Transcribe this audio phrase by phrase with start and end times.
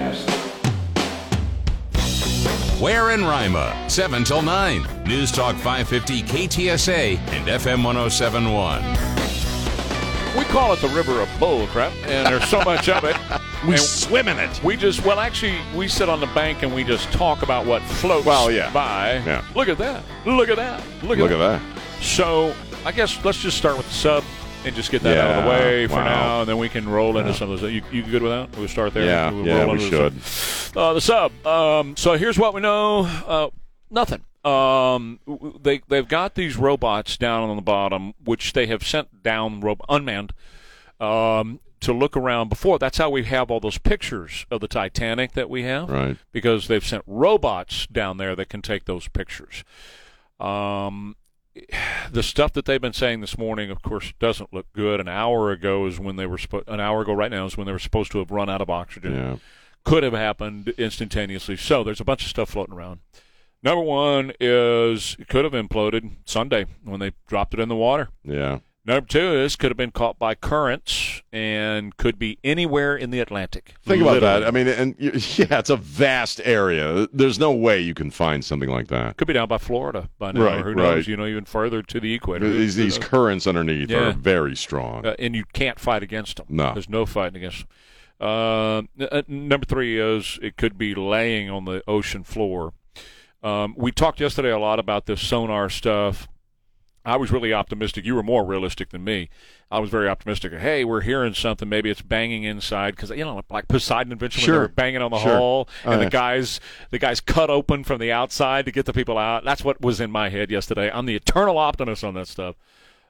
[0.00, 0.40] podcast.
[2.80, 5.04] Ware in Rima, 7 till 9.
[5.04, 8.82] News Talk 550 KTSA and FM 1071.
[10.38, 13.16] We call it the river of bullcrap, and there's so much of it.
[13.66, 14.64] We And swim in it.
[14.64, 17.82] We just, well, actually, we sit on the bank and we just talk about what
[17.82, 18.72] floats Well, yeah.
[18.72, 19.16] by.
[19.26, 19.44] Yeah.
[19.54, 20.02] Look at that.
[20.24, 20.82] Look at that.
[21.02, 21.60] Look, Look at that.
[22.00, 22.54] So,
[22.86, 24.24] I guess let's just start with the sub
[24.64, 26.04] and just get that out of the way for wow.
[26.04, 27.72] now, and then we can roll into some of those.
[27.72, 28.58] You, you good with that?
[28.58, 29.04] We'll start there.
[29.06, 30.22] Yeah, We'll yeah, we the should.
[30.22, 30.76] sub.
[30.76, 31.46] Uh, the sub.
[31.46, 33.00] Um, so here's what we know.
[33.26, 33.50] Uh,
[33.90, 34.24] nothing.
[34.44, 35.20] Um,
[35.62, 39.76] they they've got these robots down on the bottom, which they have sent down ro-
[39.88, 40.32] unmanned
[40.98, 42.78] um, to look around before.
[42.78, 46.16] That's how we have all those pictures of the Titanic that we have, Right.
[46.32, 49.62] because they've sent robots down there that can take those pictures.
[50.38, 51.16] Um,
[52.10, 55.00] the stuff that they've been saying this morning, of course, doesn't look good.
[55.00, 56.68] An hour ago is when they were supposed.
[56.68, 58.70] An hour ago, right now, is when they were supposed to have run out of
[58.70, 59.14] oxygen.
[59.14, 59.36] Yeah.
[59.84, 61.56] Could have happened instantaneously.
[61.56, 63.00] So there's a bunch of stuff floating around.
[63.62, 68.08] Number one is it could have imploded Sunday when they dropped it in the water.
[68.24, 68.60] Yeah.
[68.86, 73.20] Number two is could have been caught by currents and could be anywhere in the
[73.20, 73.74] Atlantic.
[73.82, 74.40] Think about Literally.
[74.40, 74.48] that.
[74.48, 77.06] I mean, and yeah, it's a vast area.
[77.12, 79.18] There's no way you can find something like that.
[79.18, 80.42] Could be down by Florida by now.
[80.44, 80.94] Right, or who knows?
[80.96, 81.06] right.
[81.08, 82.48] You know, even further to the equator.
[82.50, 83.06] These, these knows?
[83.08, 84.08] currents underneath Yeah.
[84.08, 85.04] are very strong.
[85.04, 86.46] uh, and you can't fight against them.
[86.48, 86.72] No.
[86.72, 87.68] there's no fighting against them.
[88.18, 92.72] Uh, n- uh, number three is it could be laying on the ocean floor.
[93.42, 96.28] Um, we talked yesterday a lot about this sonar stuff.
[97.10, 98.04] I was really optimistic.
[98.04, 99.28] You were more realistic than me.
[99.70, 100.52] I was very optimistic.
[100.52, 101.68] Hey, we're hearing something.
[101.68, 104.60] Maybe it's banging inside because you know, like Poseidon Adventure, they Sure.
[104.60, 105.32] were banging on the Sure.
[105.36, 105.98] hull, Oh, and yeah.
[105.98, 109.44] the uh, guys, the guys cut open from the outside to get the people out.
[109.44, 110.90] That's what was in my head yesterday.
[110.92, 112.56] I'm the eternal optimist on that stuff.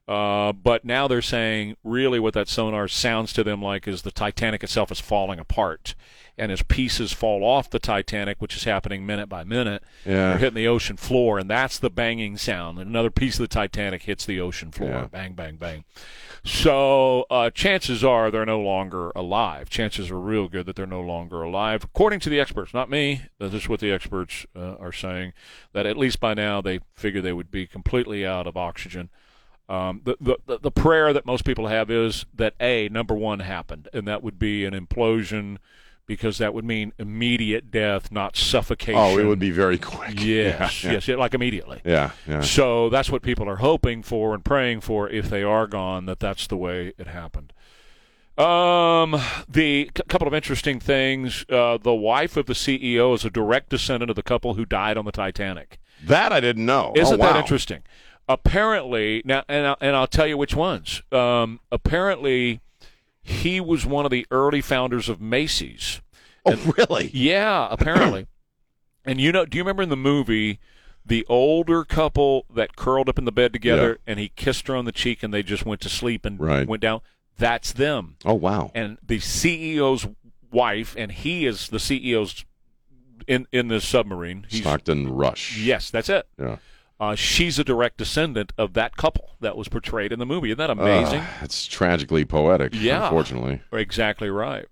[0.08, 4.10] Uh, but now they're saying really what that sonar sounds to them like is the
[4.10, 5.94] Titanic itself is falling apart.
[6.36, 10.30] And as pieces fall off the Titanic, which is happening minute by minute, Yeah.
[10.30, 12.78] they're hitting the ocean floor, and that's the banging sound.
[12.78, 14.90] And another piece of the Titanic hits the ocean floor.
[14.90, 15.04] Yeah.
[15.06, 15.84] Bang, bang, bang.
[16.42, 19.68] So uh, chances are they're no longer alive.
[19.68, 22.72] Chances are real good that they're no longer alive, according to the experts.
[22.72, 23.22] Not me.
[23.38, 25.34] This is what the experts uh, are saying.
[25.74, 29.10] That at least by now they figure they would be completely out of oxygen.
[29.70, 30.16] Um, the,
[30.46, 34.20] the the- prayer that most people have is that a number one happened, and that
[34.22, 35.58] would be an implosion,
[36.06, 39.00] because that would mean immediate death, not suffocation.
[39.00, 40.20] Oh, it would be very quick.
[40.20, 41.80] Yes, Yeah, yes, yeah, like immediately.
[41.84, 42.10] Yeah.
[42.26, 42.40] Yeah.
[42.40, 46.18] So that's what people are hoping for and praying for if they are gone, that
[46.18, 47.52] that's the way it happened.
[48.36, 51.44] Um, the c- couple of interesting things.
[51.48, 54.96] Uh, the wife of the CEO is a direct descendant of the couple who died
[54.96, 55.78] on the Titanic.
[56.02, 56.92] That I didn't know.
[56.96, 57.34] Isn't oh, wow.
[57.34, 57.82] that interesting?
[58.30, 61.02] Apparently, now, and I'll, and I'll tell you which ones.
[61.10, 62.60] Um, apparently,
[63.22, 66.00] he was one of the early founders of Macy's.
[66.46, 67.10] Oh, really?
[67.12, 68.26] Yeah, apparently.
[69.04, 70.60] and you know, do you remember in the movie
[71.04, 74.84] the older couple that curled up in the bed together and he kissed her on
[74.84, 76.68] the cheek and they just went to sleep and Right.
[76.68, 77.00] went down?
[77.36, 78.16] That's them.
[78.24, 78.70] Oh, wow.
[78.74, 80.06] And the CEO's
[80.52, 82.44] wife, and he is the CEO's
[83.26, 84.46] in in this submarine.
[84.48, 85.58] He's, Stockton Rush.
[85.58, 86.26] yes, that's it.
[86.38, 86.56] Yeah.
[87.00, 90.50] Uh, she's a direct descendant of that couple that was portrayed in the movie.
[90.50, 91.20] Isn't that amazing?
[91.20, 92.74] Uh, it's tragically poetic.
[92.74, 93.04] Yeah.
[93.04, 93.62] Unfortunately.
[93.72, 94.66] Exactly right.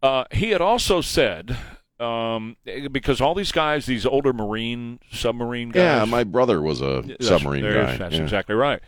[0.00, 1.56] Uh, he had also said,
[1.98, 2.56] um,
[2.92, 7.64] because all these guys, these older Marine submarine guys, Yeah, my brother was a submarine
[7.64, 7.96] guy.
[7.96, 8.22] That's yeah.
[8.22, 8.80] exactly right.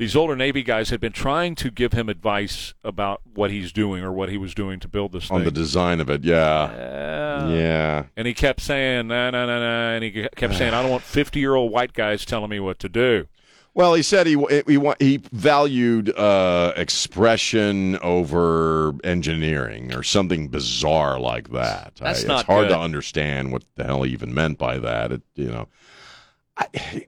[0.00, 4.02] These older Navy guys had been trying to give him advice about what he's doing
[4.02, 5.44] or what he was doing to build this On thing.
[5.44, 6.62] the design of it, yeah.
[6.62, 8.04] Uh, yeah.
[8.16, 9.94] And he kept saying, no, no, no, no.
[9.96, 12.78] And he kept saying, I don't want 50 year old white guys telling me what
[12.78, 13.28] to do.
[13.74, 21.50] Well, he said he he he valued uh, expression over engineering or something bizarre like
[21.50, 21.92] that.
[22.00, 22.74] That's I- not it's hard good.
[22.74, 25.12] to understand what the hell he even meant by that.
[25.12, 25.68] It, you know,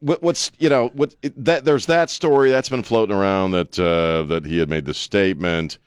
[0.00, 4.44] what's you know what that there's that story that's been floating around that uh, that
[4.44, 5.78] he had made the statement.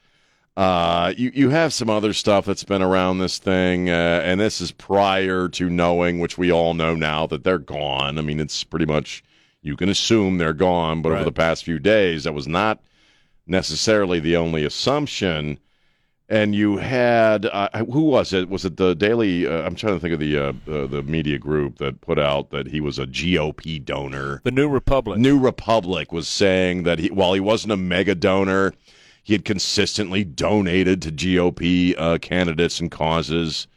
[0.56, 4.60] Uh, you you have some other stuff that's been around this thing, uh, and this
[4.60, 8.18] is prior to knowing, which we all know now that they're gone.
[8.18, 9.22] I mean, it's pretty much
[9.62, 12.80] you can assume they're gone, but over the past few days, that was not
[13.46, 15.58] necessarily the only assumption.
[16.28, 18.48] And you had uh, who was it?
[18.48, 19.46] Was it the Daily?
[19.46, 22.50] Uh, I'm trying to think of the uh, uh, the media group that put out
[22.50, 24.40] that he was a GOP donor.
[24.42, 25.20] The New Republic.
[25.20, 28.74] New Republic was saying that he, while he wasn't a mega donor,
[29.22, 33.68] he had consistently donated to GOP uh, candidates and causes.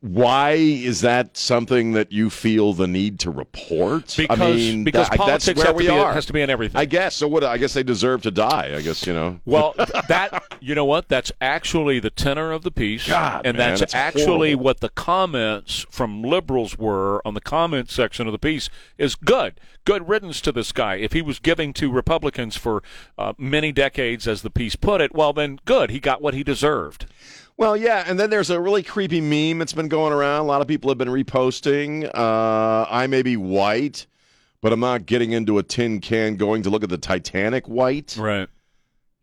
[0.00, 4.14] Why is that something that you feel the need to report?
[4.16, 6.12] Because I mean, because that- politics that's where we are.
[6.12, 6.78] has to be in everything.
[6.78, 7.26] I guess so.
[7.26, 8.74] What I guess they deserve to die.
[8.76, 9.40] I guess you know.
[9.46, 9.74] Well,
[10.08, 11.08] that you know what?
[11.08, 14.64] That's actually the tenor of the piece, God, and man, that's it's actually horrible.
[14.64, 18.68] what the comments from liberals were on the comment section of the piece.
[18.98, 19.54] Is good,
[19.86, 20.96] good riddance to this guy.
[20.96, 22.82] If he was giving to Republicans for
[23.16, 25.90] uh, many decades, as the piece put it, well, then good.
[25.90, 27.06] He got what he deserved.
[27.62, 30.40] Well, yeah, and then there's a really creepy meme that's been going around.
[30.40, 32.10] A lot of people have been reposting.
[32.12, 34.08] Uh, I may be white,
[34.60, 38.16] but I'm not getting into a tin can going to look at the Titanic white.
[38.18, 38.48] Right,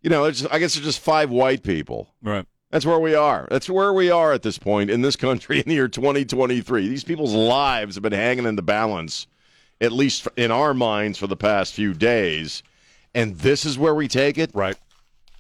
[0.02, 2.14] You know, it's, I guess it's just five white people.
[2.24, 2.46] right.
[2.72, 3.46] That's where we are.
[3.52, 6.88] That's where we are at this point in this country in the year 2023.
[6.88, 9.28] These people's lives have been hanging in the balance,
[9.82, 12.64] at least in our minds, for the past few days.
[13.14, 14.52] And this is where we take it.
[14.54, 14.78] Right.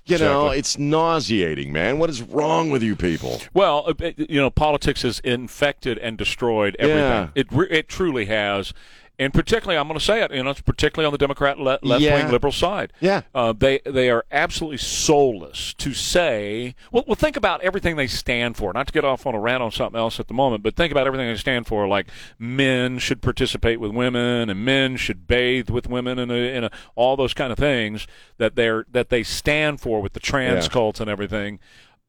[0.09, 2.00] You know, it's nauseating, man.
[2.00, 3.41] What is wrong with you people?
[3.53, 7.01] Well, uh, you know, politics has infected and destroyed everything.
[7.01, 7.29] Yeah.
[7.35, 8.73] It it truly has,
[9.19, 10.31] and particularly, I'm going to say it.
[10.33, 12.16] You know, it's particularly on the Democrat le- left Yeah.
[12.24, 12.94] wing liberal side.
[13.01, 13.21] Yeah.
[13.36, 16.74] uh, they they are absolutely soulless to say.
[16.92, 18.71] Well, well, think about everything they stand for.
[18.74, 20.92] Not to get off on a rant on something else at the moment, but think
[20.92, 21.88] about everything they stand for.
[21.88, 22.07] Like
[22.39, 27.16] men should participate with women, and men should bathe with women, and, and uh, all
[27.18, 28.07] those kind of things
[28.38, 30.71] that they're that they stand for with the trans Yeah.
[30.71, 31.60] cult and everything.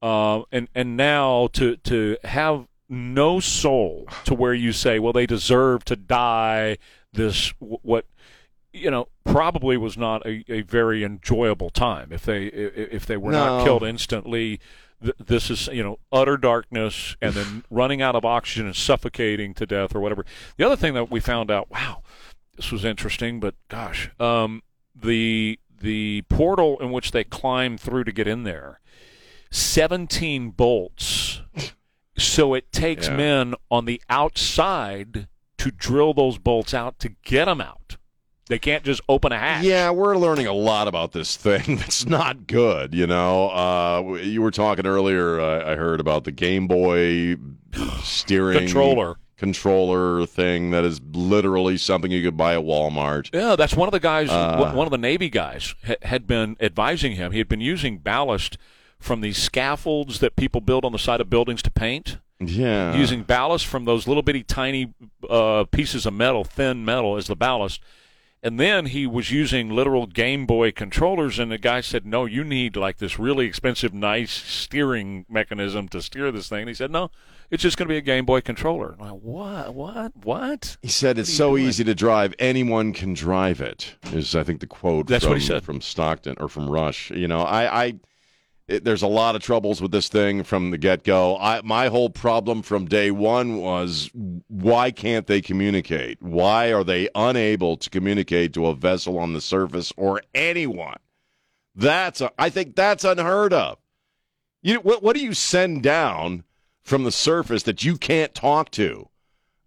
[0.03, 5.27] Uh, and and now to to have no soul to where you say, well, they
[5.27, 6.77] deserve to die.
[7.13, 8.07] This what
[8.73, 13.33] you know probably was not a, a very enjoyable time if they if they were
[13.33, 14.61] not killed instantly.
[15.03, 19.55] Th- This is you know utter darkness and then running out of oxygen and suffocating
[19.55, 20.25] to death or whatever.
[20.57, 22.03] The other thing that we found out, wow,
[22.57, 24.63] this was interesting, but gosh, um,
[24.95, 28.81] the the portal in which they climbed through to get in there,
[29.51, 31.43] seventeen bolts.
[32.19, 33.17] So it takes Yeah.
[33.17, 35.27] men on the outside
[35.61, 37.97] to drill those bolts out to get them out.
[38.49, 39.63] They can't just open a hatch.
[39.65, 42.95] Yeah, we're learning a lot about this thing that's not good.
[42.95, 45.39] You know, uh, you were talking earlier.
[45.39, 47.37] Uh, I heard about the Game Boy
[48.03, 49.17] steering Controller.
[49.37, 53.29] controller thing that is literally something you could buy at Walmart.
[53.33, 54.31] Yeah, that's one of the guys.
[54.31, 57.33] Uh, one of the Navy guys ha- had been advising him.
[57.33, 58.57] He had been using ballast
[58.99, 62.19] from these scaffolds that people build on the side of buildings to paint.
[62.41, 64.95] Yeah, using ballast from those little bitty tiny
[65.29, 67.81] uh, pieces of metal, thin metal, as the ballast.
[68.43, 72.43] And then he was using literal Game Boy controllers, and the guy said, "No, you
[72.43, 76.91] need like this really expensive, nice steering mechanism to steer this thing." And he said,
[76.91, 77.11] "No,
[77.51, 79.75] it's just going to be a Game Boy controller." I'm like, what?
[79.75, 80.13] What?
[80.25, 80.79] What?
[80.81, 81.67] He said it's so doing?
[81.69, 83.97] easy to drive, anyone can drive it.
[84.15, 85.63] Is I think the quote That's from, what he said.
[85.63, 87.11] from Stockton or from Rush.
[87.11, 87.95] You know, I, I
[88.71, 91.37] it, there's a lot of troubles with this thing from the get go.
[91.65, 94.11] My whole problem from day one was
[94.49, 96.23] why can't they communicate?
[96.23, 100.99] Why are they unable to communicate to a vessel on the surface or anyone?
[101.75, 103.79] That's a, I think that's unheard of.
[104.63, 106.45] You what what do you send down
[106.81, 109.10] from the surface that you can't talk to?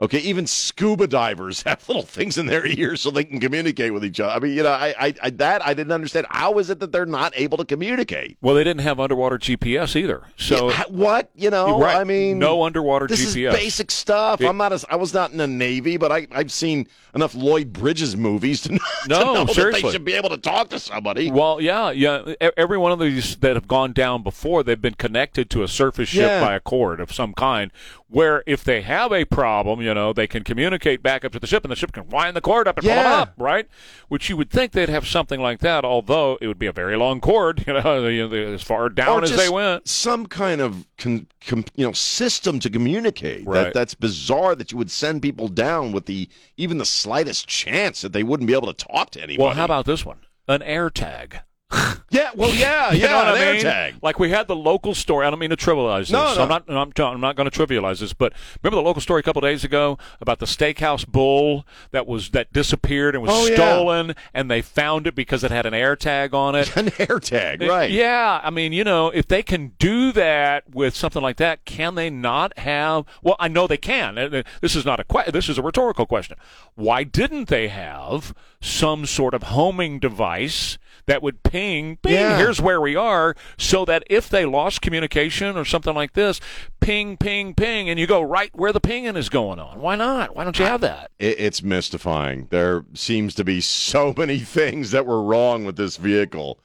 [0.04, 4.04] Okay, even scuba divers have little things in their ears so they can communicate with
[4.04, 4.34] each other.
[4.34, 6.28] I mean, you know, I, I, I that I didn't understand.
[6.30, 8.38] How is it that they're not able to communicate?
[8.42, 10.24] Well, they didn't have underwater GPS either.
[10.36, 11.80] So Yeah, what you know?
[11.80, 13.54] right, I mean, no underwater this GPS.
[13.54, 14.42] is basic stuff.
[14.42, 14.74] It- I'm not.
[14.74, 18.62] A, I was not in the Navy, but I, I've seen enough Lloyd Bridges movies
[18.64, 21.32] to, know- to No, know that they should be able to talk to somebody.
[21.32, 22.34] Well, yeah, yeah.
[22.58, 26.10] Every one of these that have gone down before, they've been connected to a surface
[26.10, 26.42] ship Yeah.
[26.42, 27.72] by a cord of some kind.
[28.10, 31.48] Where if they have a problem, you know, they can communicate back up to the
[31.48, 33.20] ship, and the ship can wind the cord up and pull them Yeah.
[33.22, 33.68] up, right?
[34.08, 36.96] Which you would think they'd have something like that, although it would be a very
[36.96, 39.88] long cord, you know, you know, as far down as they went.
[39.88, 43.46] Some kind of con, com, you know system to communicate.
[43.46, 43.66] Right.
[43.66, 48.02] That that's bizarre that you would send people down with the even the slightest chance
[48.02, 49.44] that they wouldn't be able to talk to anybody.
[49.46, 50.20] Well, how about this one?
[50.48, 51.40] An air tag.
[52.10, 52.32] yeah?
[52.36, 53.62] Well, yeah, You yeah, know what I mean?
[53.62, 53.96] tag.
[54.02, 55.26] Like we had the local story.
[55.26, 56.12] I don't mean to trivialize this.
[56.12, 56.42] No, no.
[56.44, 56.64] I'm not.
[56.70, 58.14] I'm, I'm not going to trivialize this.
[58.14, 62.30] But remember the local story a couple days ago about the steakhouse bull that was
[62.32, 63.56] that disappeared and was Oh, yeah.
[63.56, 66.76] stolen, and they found it because it had an air tag on it.
[66.84, 67.90] An air tag, right?
[67.92, 71.96] Yeah, I mean, you know, if they can do that with something like that, can
[71.96, 73.06] they not have?
[73.22, 74.18] Well, I know they can.
[74.18, 76.38] Uh, uh, This is not a que- This is a rhetorical question.
[76.76, 82.14] Why didn't they have some sort of homing device that would ping, ping?
[82.14, 82.38] Yeah.
[82.38, 86.40] Here's where we are, so that if they lost communication or something like this,
[86.80, 89.80] ping, ping, ping, and you go right where the pinging is going on.
[89.80, 90.36] Why not?
[90.36, 91.12] Why don't you have that?
[91.20, 92.48] It, it's mystifying.
[92.50, 96.60] There seems to be so many things that were wrong with this vehicle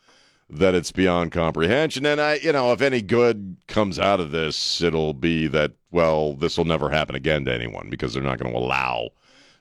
[0.51, 2.07] that it's beyond comprehension.
[2.07, 6.35] And I, you know, if any good comes out of this, it'll be that well,
[6.35, 9.09] this will never happen again to anyone because they're not going to allow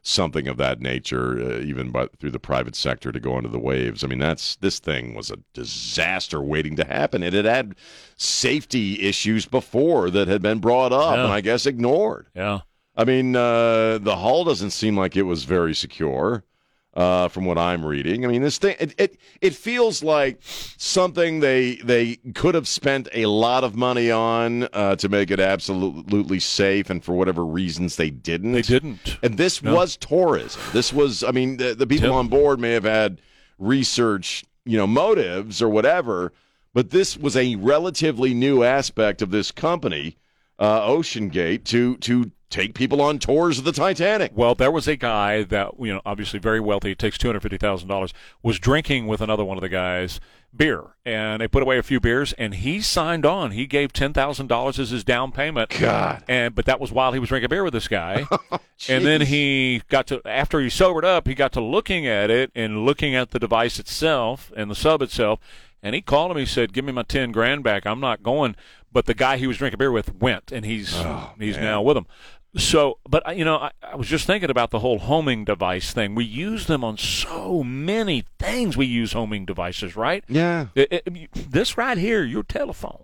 [0.07, 3.59] something of that nature, uh, even but through the private sector, to go into the
[3.59, 4.03] waves.
[4.03, 7.23] I mean, that's this thing was a disaster waiting to happen.
[7.23, 7.75] and It had had
[8.15, 11.23] safety issues before that had been brought up Yeah.
[11.25, 12.27] and I guess ignored.
[12.35, 12.59] Yeah.
[12.95, 16.43] I mean, uh, the hull doesn't seem like it was very secure.
[16.97, 21.41] Uh, from what I'm reading, I mean, this thing it, it it feels like something
[21.41, 26.39] they they could have spent a lot of money on uh, to make it absolutely
[26.39, 28.53] safe, and for whatever reasons they didn't.
[28.53, 29.17] They didn't.
[29.21, 29.75] And this No.
[29.75, 30.59] was tourism.
[30.73, 32.15] This was, I mean, the, the people Yep.
[32.15, 33.21] on board may have had
[33.59, 36.33] research, you know, motives or whatever,
[36.73, 40.17] but this was a relatively new aspect of this company,
[40.57, 44.31] uh, OceanGate, to to take people on tours of the Titanic.
[44.35, 46.95] Well, there was a guy that you know, obviously very wealthy.
[46.95, 48.13] Takes two hundred fifty thousand dollars.
[48.43, 50.19] Was drinking with another one of the guys
[50.55, 53.51] beer, and they put away a few beers, and he signed on.
[53.51, 55.69] He gave ten thousand dollars as his down payment.
[55.79, 56.23] God.
[56.27, 58.25] And but that was while he was drinking beer with this guy.
[58.49, 62.29] Oh, and then he got to after he sobered up, he got to looking at
[62.29, 65.39] it and looking at the device itself and the sub itself.
[65.81, 66.37] And he called him.
[66.37, 67.87] He said, "Give me my ten grand back.
[67.87, 68.55] I'm not going."
[68.91, 71.97] But the guy he was drinking beer with went, and he's oh, he's now with
[71.97, 72.05] him.
[72.55, 76.15] So, but you know, I, I was just thinking about the whole homing device thing.
[76.15, 78.75] We use them on so many things.
[78.75, 80.23] We use homing devices, right?
[80.27, 80.67] Yeah.
[80.73, 83.03] It- it- this right here, your telephone.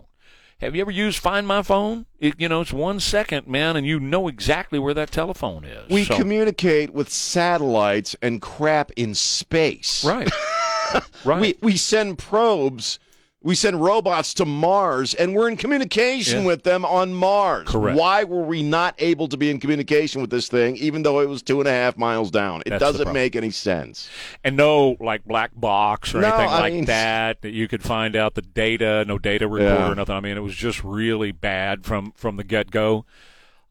[0.60, 2.06] Have you ever used Find My Phone?
[2.18, 5.88] It, you know, it's one second, man, and you know exactly where that telephone is.
[5.90, 10.04] We So- communicate with satellites and crap in space.
[10.04, 10.30] right,
[11.24, 11.40] right.
[11.40, 12.98] We we send probes,
[13.44, 16.46] we send robots to Mars, and we're in communication Yeah.
[16.46, 17.68] with them on Mars.
[17.68, 17.96] Correct.
[17.96, 21.28] Why were we not able to be in communication with this thing, even though it
[21.28, 22.62] was two and a half miles down?
[22.64, 24.08] It That's doesn't make any sense.
[24.42, 27.82] and no like black box or No, anything I like mean- that that you could
[27.82, 29.94] find out the data, no data recorder, Yeah.
[29.94, 30.14] nothing.
[30.16, 33.04] I mean, it was just really bad from from the get go.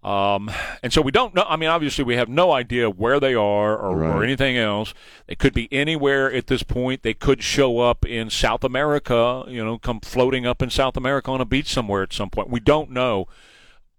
[0.04, 1.46] Um, and so we don't know.
[1.48, 4.94] I mean, obviously, we have no idea where they are or, or anything else.
[5.28, 7.04] They could be anywhere at this point.
[7.04, 11.32] They could show up in South America, you know, come floating up in South America
[11.32, 12.50] on a beach somewhere at some point.
[12.50, 13.28] We don't know.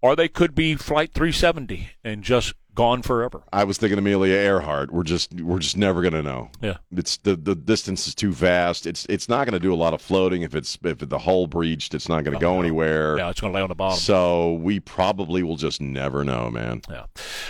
[0.01, 3.43] Or they could be Flight 370 and just gone forever.
[3.51, 4.91] I was thinking Amelia Earhart.
[4.91, 6.49] We're just we're just never gonna know.
[6.61, 6.77] Yeah.
[6.95, 8.85] It's the the distance is too vast.
[8.85, 10.41] It's it's not gonna do a lot of floating.
[10.41, 13.17] If it's if the hull breached, it's not gonna go anywhere.
[13.17, 13.97] Yeah, it's going to lay on the bottom.
[13.97, 16.81] So we probably will just never know, man.
[16.89, 17.01] Yeah.
[17.01, 17.07] All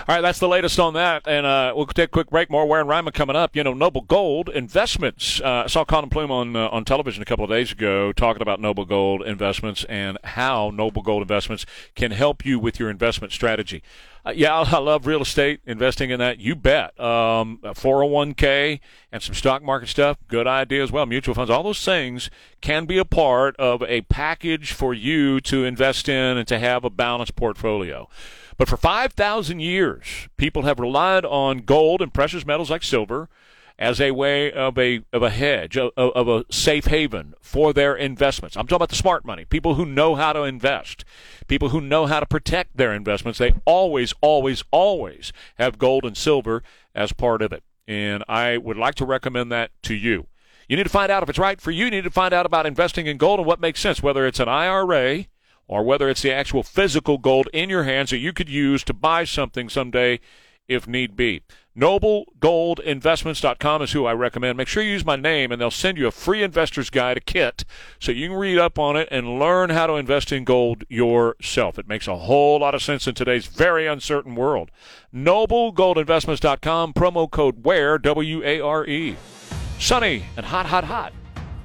[0.07, 1.23] right, that's the latest on that.
[1.25, 2.49] And uh, we'll take a quick break.
[2.49, 3.55] More and Rima coming up.
[3.55, 5.41] You know, Noble Gold Investments.
[5.41, 8.41] Uh, I saw Collin Plume on, uh, on television a couple of days ago talking
[8.41, 11.65] about Noble Gold Investments and how Noble Gold Investments
[11.95, 13.81] can help you with your investment strategy.
[14.25, 16.39] Uh, yeah, I love real estate, investing in that.
[16.39, 16.99] You bet.
[16.99, 18.79] Um, a 401k
[19.11, 21.05] and some stock market stuff, good idea as well.
[21.05, 25.63] Mutual funds, all those things can be a part of a package for you to
[25.63, 28.09] invest in and to have a balanced portfolio.
[28.57, 33.29] But for 5,000 years, people have relied on gold and precious metals like silver
[33.77, 37.95] as a way of a of a hedge, of, of a safe haven for their
[37.95, 38.55] investments.
[38.55, 41.03] I'm talking about the smart money, people who know how to invest,
[41.47, 43.39] people who know how to protect their investments.
[43.39, 46.63] They always, always, always have gold and silver
[46.93, 47.63] as part of it.
[47.87, 50.27] And I would like to recommend that to you.
[50.67, 51.85] You need to find out if it's right for you.
[51.85, 54.39] You need to find out about investing in gold and what makes sense, whether it's
[54.39, 55.25] an IRA
[55.67, 58.93] or whether it's the actual physical gold in your hands that you could use to
[58.93, 60.19] buy something someday
[60.67, 61.41] if need be.
[61.77, 64.57] NobleGoldInvestments.com is who I recommend.
[64.57, 67.19] Make sure you use my name, and they'll send you a free investor's guide, a
[67.19, 67.65] kit,
[67.99, 71.77] so you can read up on it and learn how to invest in gold yourself.
[71.77, 74.71] It makes a whole lot of sense in today's very uncertain world.
[75.13, 79.17] NobleGoldInvestments.com, promo code WARE, W A R E.
[79.77, 81.11] Sunny and hot, hot, hot.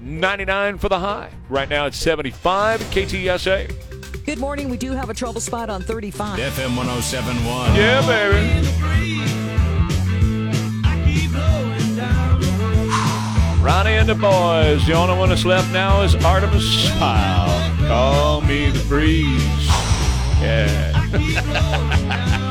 [0.00, 1.30] 99 for the high.
[1.48, 4.24] Right now it's 75 KTSA.
[4.24, 4.68] Good morning.
[4.68, 6.38] We do have a trouble spot on 35.
[6.38, 7.74] FM 1071.
[7.76, 9.49] Yeah, baby.
[13.60, 14.86] Ronnie and the boys.
[14.86, 17.76] The only one that's left now is Artimus Pyle.
[17.86, 19.66] Call me the breeze.
[20.40, 20.92] Yeah.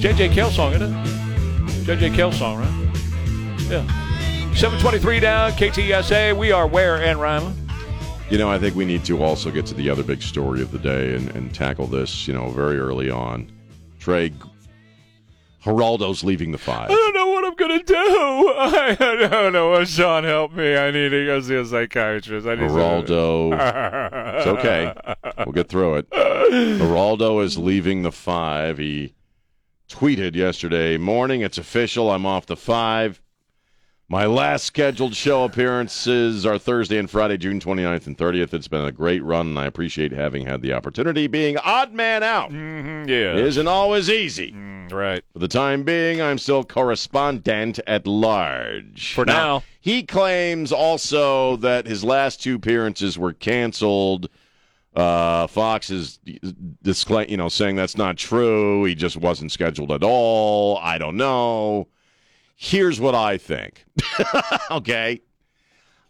[0.00, 1.06] JJ Cale song, isn't it?
[1.84, 2.70] JJ Cale song, right?
[3.68, 3.84] Yeah.
[4.54, 6.36] 723 down, KTSA.
[6.36, 7.52] We are Ware and Rima.
[8.30, 10.70] You know, I think we need to also get to the other big story of
[10.70, 13.50] the day and, and tackle this, you know, very early on.
[13.98, 14.32] Trey,
[15.64, 16.90] Geraldo's leaving the five.
[16.90, 17.94] I don't know what I'm gonna do.
[17.96, 18.96] I
[19.30, 19.72] don't know.
[19.72, 20.76] Uh, Sean, help me.
[20.76, 22.46] I need to go see a psychiatrist.
[22.46, 23.54] I need Geraldo,
[24.36, 24.92] it's okay.
[25.38, 26.10] We'll get through it.
[26.10, 28.76] Geraldo is leaving the five.
[28.76, 29.14] He
[29.88, 32.10] tweeted yesterday morning, it's official.
[32.10, 33.22] I'm off the five.
[34.14, 38.54] My last scheduled show appearances are Thursday and Friday, June 29th and 30th.
[38.54, 41.26] It's been a great run, and I appreciate having had the opportunity.
[41.26, 43.34] Being odd man out Mm, yeah.
[43.34, 44.52] isn't always easy.
[44.52, 45.24] Mm, right.
[45.32, 49.14] For the time being, I'm still correspondent at large.
[49.14, 49.64] For now.
[49.80, 54.28] He claims also that his last two appearances were canceled.
[54.94, 56.20] Uh, Fox is
[56.84, 58.84] disclaim, you know, saying that's not true.
[58.84, 60.78] He just wasn't scheduled at all.
[60.78, 61.88] I don't know.
[62.56, 63.84] Here's what I think.
[64.70, 65.20] okay,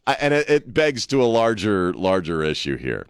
[0.06, 3.06] I, and it, it begs to a larger, larger issue here.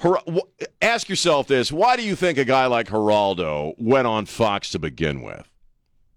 [0.00, 0.42] Her, w-
[0.82, 4.78] ask yourself this: Why do you think a guy like Geraldo went on Fox to
[4.78, 5.48] begin with?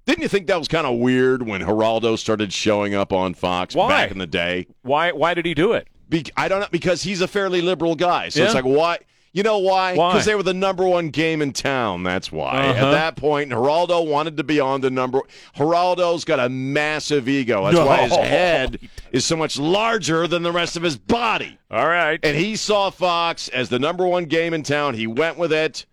[0.05, 3.75] Didn't you think that was kind of weird when Geraldo started showing up on Fox
[3.75, 3.87] Why?
[3.89, 4.67] back in the day?
[4.81, 5.11] Why?
[5.11, 5.87] Why did he do it?
[6.09, 8.29] Be- I don't know because he's a fairly liberal guy.
[8.29, 8.99] So it's like why?
[9.33, 9.93] You know why?
[9.93, 12.03] Because they were the number one game in town.
[12.03, 12.67] That's why.
[12.67, 12.87] Uh-huh.
[12.87, 15.21] At that point, Geraldo wanted to be on the number.
[15.55, 17.63] Geraldo's got a massive ego.
[17.63, 17.85] That's No.
[17.85, 18.79] why his head
[19.13, 21.57] is so much larger than the rest of his body.
[21.71, 22.19] All right.
[22.23, 24.95] And he saw Fox as the number one game in town.
[24.95, 25.85] He went with it.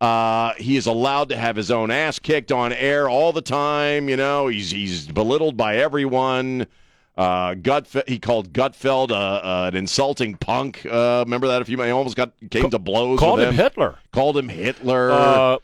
[0.00, 4.08] Uh, he is allowed to have his own ass kicked on air all the time.
[4.08, 6.66] You know, he's he's belittled by everyone.
[7.20, 7.54] Uh,
[8.06, 10.86] he called Gutfeld uh, uh, an insulting punk.
[10.86, 11.78] Uh, remember that a few?
[11.82, 13.18] He almost got came to blows.
[13.18, 13.98] Called with him Hitler.
[14.10, 15.10] Called him Hitler.
[15.10, 15.56] Uh,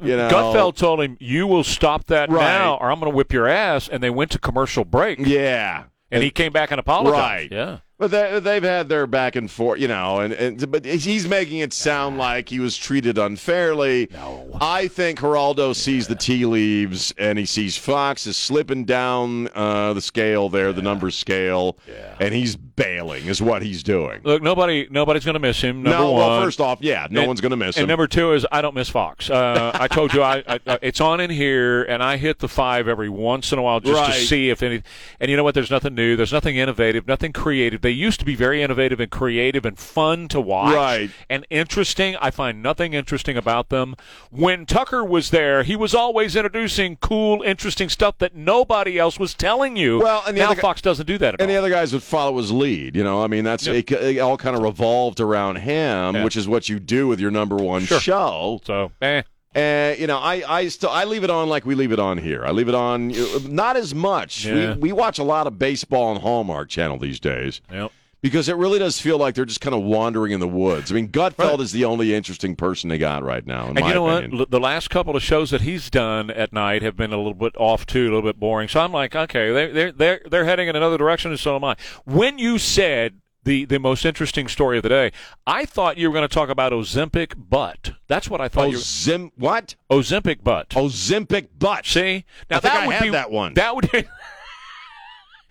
[0.00, 0.28] you know.
[0.30, 2.40] Gutfeld told him, "You will stop that Right.
[2.42, 5.84] now, or I'm going to whip your ass." And they went to commercial break, yeah,
[6.12, 7.18] and he came back and apologized.
[7.18, 7.48] Right.
[7.50, 7.78] Yeah.
[8.04, 11.60] But they, they've had their back and forth, you know, and, and but he's making
[11.60, 14.08] it sound like he was treated unfairly.
[14.12, 14.50] No.
[14.60, 19.94] I think Geraldo sees the tea leaves and he sees Fox is slipping down uh,
[19.94, 22.14] the scale there, the number scale, Yeah.
[22.20, 24.20] and he's bailing, is what he's doing.
[24.22, 25.82] Look, nobody, nobody's going to miss him.
[25.82, 26.20] Number no, one.
[26.28, 27.88] well, first off, yeah, no And- one's going to miss And him.
[27.88, 29.30] number two is I don't miss Fox.
[29.30, 32.48] Uh, I told you I, I, I it's on in here, and I hit the
[32.48, 34.12] five every once in a while just Right.
[34.12, 34.82] to see if any.
[35.20, 35.54] And you know what?
[35.54, 36.16] There's nothing new.
[36.16, 37.06] There's nothing innovative.
[37.06, 37.80] Nothing creative.
[37.80, 40.74] They used to be very innovative and creative and fun to watch.
[40.74, 41.10] Right.
[41.30, 42.16] And interesting.
[42.16, 43.94] I find nothing interesting about them.
[44.30, 49.34] When Tucker was there, he was always introducing cool, interesting stuff that nobody else was
[49.34, 50.00] telling you.
[50.00, 52.36] Well, and now guy- Fox doesn't do that at and the other guys would follow
[52.38, 52.96] his lead.
[52.96, 53.76] You know, I mean, that's Yep.
[53.76, 56.24] it, it all kind of revolved around him, Yeah.
[56.24, 58.00] which is what you do with your number one Sure.
[58.00, 58.60] show.
[58.64, 59.22] so, eh.
[59.54, 62.18] And you know, I I still I leave it on like we leave it on
[62.18, 62.44] here.
[62.44, 63.12] I leave it on
[63.48, 64.44] not as much.
[64.44, 64.74] Yeah.
[64.74, 67.92] We we watch a lot of baseball on Hallmark Channel these days Yep.
[68.20, 70.90] because it really does feel like they're just kind of wandering in the woods.
[70.90, 73.68] I mean, Gutfeld is the only interesting person they got right now.
[73.68, 74.38] In And you know opinion.
[74.40, 74.50] what?
[74.50, 77.54] The last couple of shows that he's done at night have been a little bit
[77.56, 78.66] off too, a little bit boring.
[78.68, 81.62] So I'm like, okay, they're they're they're, they're heading in another direction, and so am
[81.64, 81.76] I.
[82.06, 85.12] When you said the the most interesting story of the day,
[85.46, 87.92] I thought you were going to talk about Ozempic butt.
[88.08, 88.70] That's what I thought.
[88.70, 89.76] you Ozim what?
[89.88, 90.70] were, Ozempic butt.
[90.70, 91.86] Ozempic butt.
[91.86, 93.54] See, now I think that I would had be that one.
[93.54, 93.90] That would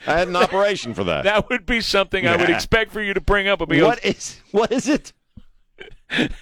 [0.06, 1.24] I had an operation for that.
[1.24, 3.62] that would be something I would expect for you to bring up.
[3.68, 5.14] What is what is it?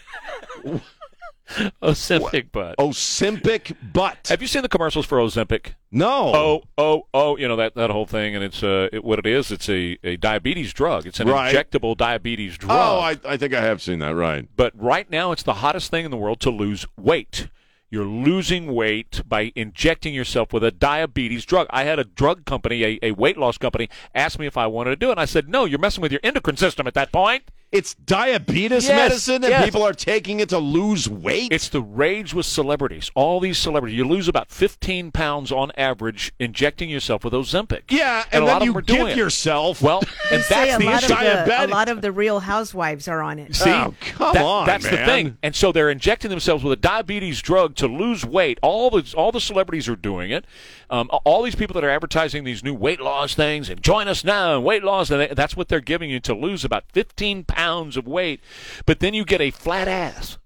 [1.81, 2.77] Ozempic butt.
[2.77, 4.27] Ozempic butt.
[4.29, 5.73] Have you seen the commercials for Ozempic?
[5.91, 6.33] no.
[6.33, 9.25] oh, oh, oh, you know that, that whole thing, and it's uh, it, what it
[9.25, 9.51] is.
[9.51, 11.05] It's a, a diabetes drug.
[11.05, 11.53] It's an Right.
[11.53, 12.71] injectable diabetes drug.
[12.71, 14.15] Oh, I, I think I have seen that.
[14.15, 14.47] Right.
[14.55, 17.47] but right now, it's the hottest thing in the world to lose weight.
[17.89, 21.67] You're losing weight by injecting yourself with a diabetes drug.
[21.71, 24.91] I had a drug company, a, a weight loss company, ask me if I wanted
[24.91, 27.11] to do it, and I said, "No, you're messing with your endocrine system at that
[27.11, 29.63] point." It's diabetes Yes, medicine, and yes.
[29.63, 31.53] people are taking it to lose weight.
[31.53, 33.09] It's the rage with celebrities.
[33.15, 37.83] All these celebrities, you lose about 15 pounds on average injecting yourself with Ozempic.
[37.89, 39.81] yeah, and, and, a then lot you them are doing give yourself.
[39.81, 39.99] Well,
[40.31, 41.13] and that's a the lot issue.
[41.13, 43.55] of the, a lot of the Real Housewives are on it.
[43.55, 45.37] See, Oh, come That- on, that's the thing.
[45.41, 48.59] And so they're injecting themselves with a diabetes drug to lose weight.
[48.61, 50.43] All the all the celebrities are doing it.
[50.91, 54.23] Um, all these people that are advertising these new weight loss things and join us
[54.25, 57.45] now and weight loss, and they- that's what they're giving you to lose about 15
[57.45, 58.41] pounds of weight.
[58.85, 60.37] But then you get a flat ass.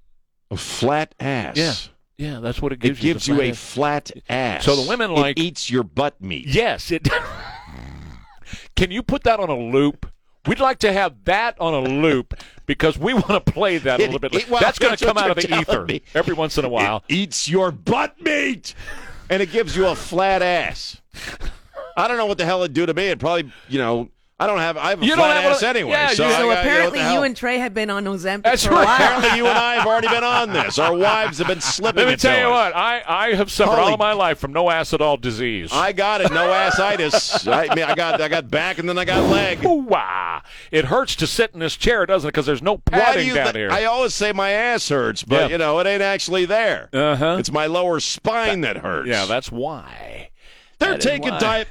[0.52, 1.58] a flat ass.
[1.58, 1.74] Yeah.
[2.18, 3.10] Yeah, that's what it It gives you.
[3.10, 3.58] It gives you a ass.
[3.60, 4.64] flat ass.
[4.64, 6.46] So the women It like- eats your butt meat.
[6.48, 7.10] Yes, it.
[8.76, 10.06] Can you put that on a loop?
[10.48, 12.36] We'd like to have that on a loop
[12.68, 14.32] because we want to play that a little bit.
[14.34, 14.52] it- later.
[14.52, 16.04] well, that's going to come out of the ether me.
[16.14, 17.04] every once in a while.
[17.10, 18.76] It eats your butt meat,
[19.30, 21.02] and it gives you a flat ass.
[21.98, 23.08] I don't know what the hell it'd do to me.
[23.08, 24.76] It probably, you know, I don't have.
[24.76, 25.92] I have a You don't have ass a- anyway.
[25.92, 28.66] yeah, so you- So got- apparently, the you and Trey have been on Ozempic That's
[28.66, 28.86] for a right.
[28.86, 28.96] while.
[28.96, 30.78] Apparently, you and I have already been on this.
[30.78, 32.74] Our wives have been slipping Let me tell you us.
[32.74, 35.70] what, I, I have suffered Holy- all my life from no acid all disease.
[35.72, 36.34] I got it.
[36.34, 37.50] No assitis.
[37.50, 39.64] I, I mean, I got I got back and then I got leg.
[39.66, 40.42] Ooh-wah.
[40.70, 42.32] It hurts to sit in this chair, doesn't it?
[42.34, 43.72] Because there's no Why do padding you down here.
[43.72, 45.48] I always say my ass hurts, but Yeah.
[45.48, 46.90] you know it ain't actually there.
[46.92, 47.38] Uh-huh.
[47.40, 49.08] It's my lower spine that hurts.
[49.08, 50.32] yeah, that's why.
[50.80, 51.40] they're that taking why.
[51.40, 51.68] diet.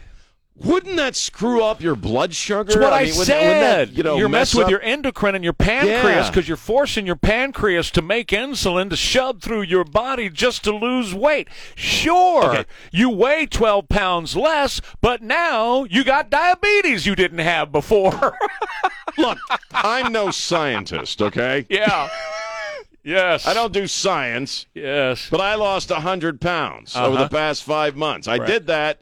[0.57, 2.65] Wouldn't that screw up your blood sugar?
[2.65, 3.41] That's what I, mean, wouldn't- said.
[3.43, 6.31] wouldn't that, you know, you're mess with your endocrine and your pancreas Yeah.
[6.31, 10.73] because you're forcing your pancreas to make insulin to shove through your body just to
[10.73, 11.49] lose weight.
[11.75, 12.65] Sure, Okay.
[12.93, 18.39] you weigh 12 pounds less, but now you got diabetes you didn't have before.
[19.19, 19.39] Look,
[19.73, 21.67] I'm no scientist, okay?
[21.69, 22.09] yeah.
[23.03, 23.45] yes.
[23.45, 25.27] I don't do science, Yes.
[25.33, 27.25] but I lost 100 pounds over Uh-huh.
[27.25, 28.29] the past five months.
[28.29, 28.47] I Right.
[28.47, 29.01] did that.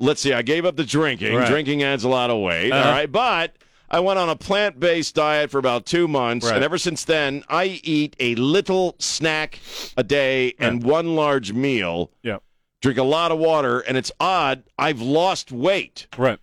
[0.00, 1.34] Let's see, I gave up the drinking.
[1.36, 1.46] Right.
[1.48, 2.88] Drinking adds a lot of weight, Uh-huh.
[2.88, 3.10] all right?
[3.12, 3.54] But
[3.90, 6.54] I went on a plant based diet for about two months, Right.
[6.56, 9.58] and ever since then, I eat a little snack
[9.96, 12.38] a day and one large meal, Yeah.
[12.80, 16.06] drink a lot of water, and it's odd, I've lost weight.
[16.16, 16.38] Right.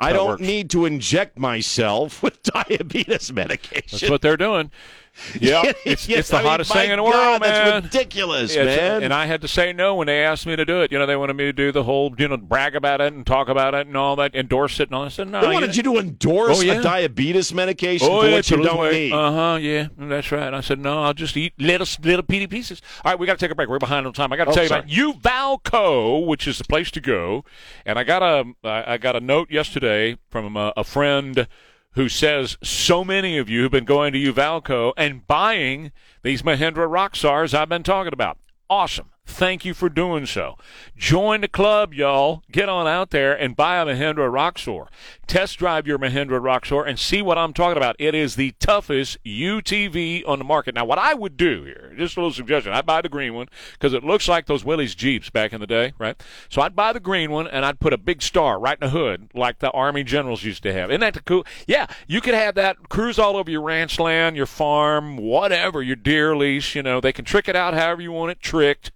[0.00, 0.42] I That don't works.
[0.42, 3.82] need to inject myself with diabetes medication.
[4.00, 4.70] That's what they're doing.
[5.40, 5.62] Yeah.
[5.84, 7.82] It's, Yes, it's the I mean, hottest my thing in the God, world, That's man.
[7.82, 9.02] ridiculous, Yeah, it's- man.
[9.02, 10.90] And I had to say no when they asked me to do it.
[10.92, 13.26] You know, they wanted me to do the whole, you know, brag about it and
[13.26, 15.04] talk about it and all that, endorse it and all.
[15.04, 15.40] I said, no.
[15.40, 16.80] they wanted you to endorse Oh, yeah.
[16.80, 19.10] a diabetes medication Oh, for yeah, which you don't weight.
[19.10, 19.12] need.
[19.12, 19.58] Uh huh.
[19.60, 20.52] Yeah, that's right.
[20.54, 21.02] I said no.
[21.02, 22.80] I'll just eat little little peaty pieces.
[23.04, 23.68] All right, we got to take a break.
[23.68, 24.32] We're behind on time.
[24.32, 24.80] I got to Oh, tell you sorry.
[24.80, 27.44] about Uvalco, which is the place to go.
[27.84, 31.46] And I got a I got a note yesterday from a, a friend
[31.92, 36.88] who says so many of you have been going to Uvalco and buying these Mahindra
[36.88, 38.38] Roxors I've been talking about.
[38.68, 39.11] Awesome.
[39.42, 40.56] Thank you for doing so.
[40.96, 42.44] Join the club, y'all.
[42.52, 44.86] Get on out there and buy a Mahindra Roxor.
[45.26, 47.96] Test drive your Mahindra Roxor and see what I'm talking about.
[47.98, 50.76] It is the toughest UTV on the market.
[50.76, 53.48] Now, what I would do here, just a little suggestion, I'd buy the green one
[53.72, 56.22] because it looks like those Willys Jeeps back in the day, right?
[56.48, 58.90] So I'd buy the green one and I'd put a big star right in the
[58.90, 60.88] hood like the Army generals used to have.
[60.90, 61.44] Isn't that the cool?
[61.66, 65.96] Yeah, you could have that cruise all over your ranch land, your farm, whatever, your
[65.96, 66.76] deer lease.
[66.76, 68.92] You know, they can trick it out however you want it tricked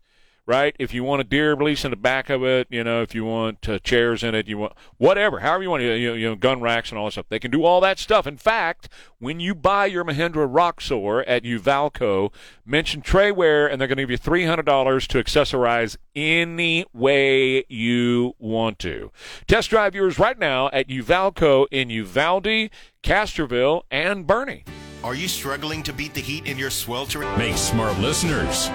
[0.46, 0.76] right?
[0.78, 3.24] If you want a deer release in the back of it, you know, if you
[3.24, 6.36] want uh, chairs in it, you want whatever, however you want, you, you, you know,
[6.36, 7.26] gun racks and all that stuff.
[7.28, 8.26] They can do all that stuff.
[8.26, 12.32] In fact, when you buy your Mahindra Roxor at Uvalco,
[12.64, 16.84] mention Trey Ware, and they're going to give you three hundred dollars to accessorize any
[16.92, 19.10] way you want to.
[19.46, 22.70] Test drive yours right now at Uvalco in Uvalde,
[23.02, 24.64] Castroville, and Boerne.
[25.02, 27.36] Are you struggling to beat the heat in your sweltering?
[27.38, 28.70] Make smart listeners.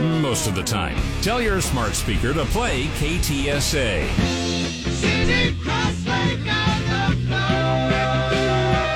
[0.00, 0.96] Most of the time.
[1.20, 4.06] Tell your smart speaker to play KTSA.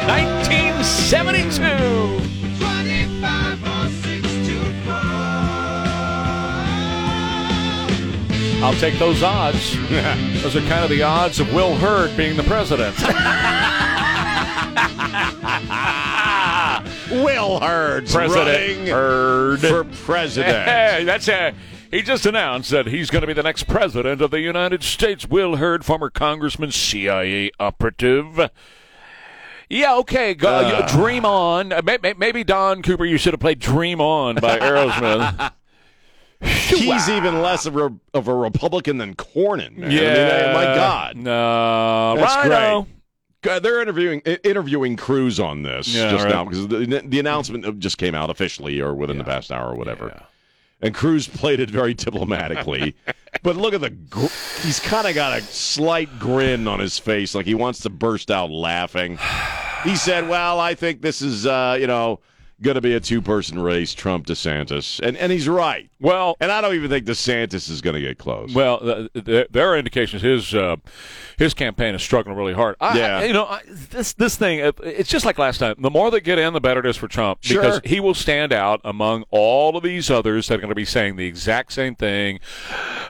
[0.07, 2.21] Nineteen seventy-two.
[8.65, 9.77] I'll take those odds.
[10.43, 12.97] those are kind of the odds of Will Hurd being the president.
[17.23, 19.61] Will President running Hurd.
[19.61, 20.67] for president.
[20.69, 21.55] Hey, that's a.
[21.91, 25.27] He just announced that he's going to be the next president of the United States.
[25.29, 28.51] Will Hurd, former congressman, CIA operative.
[29.69, 30.35] Yeah, okay.
[30.35, 30.89] Go, Uh.
[30.89, 31.73] Dream On.
[31.73, 35.53] Uh, may- may- Maybe Don Cooper, you should have played Dream On by Aerosmith.
[36.43, 39.77] He's even less of a, of a Republican than Cornyn.
[39.79, 39.85] Man.
[39.85, 40.53] I mean, Yeah.
[40.53, 41.17] my God.
[41.17, 42.17] No.
[42.19, 42.83] That's RINO.
[42.83, 42.94] great.
[43.45, 46.33] God, They're interviewing interviewing Cruz on this Yeah, just right.
[46.33, 49.77] now because the, the announcement just came out officially or within the past hour or
[49.77, 50.13] whatever.
[50.17, 50.23] Yeah.
[50.81, 52.97] And Cruz played it very diplomatically.
[53.43, 54.27] but look at the gr-
[54.63, 58.31] he's kind of got a slight grin on his face like he wants to burst
[58.31, 59.19] out laughing.
[59.85, 62.21] He said, "Well, I think this is uh, you know,
[62.63, 65.91] going to be a two-person race, Trump DeSantis." And and he's right.
[66.01, 68.53] Well, And I don't even think DeSantis is going to get close.
[68.55, 70.77] Well, th- th- there are indications his uh,
[71.39, 72.77] his campaign is struggling really hard.
[72.81, 73.19] I, Yeah.
[73.19, 75.77] I- you know, I, this this thing uh, it's just like last time.
[75.79, 77.63] The more they get in, the better it is for Trump Sure.
[77.63, 80.85] because he will stand out among all of these others that are going to be
[80.85, 82.39] saying the exact same thing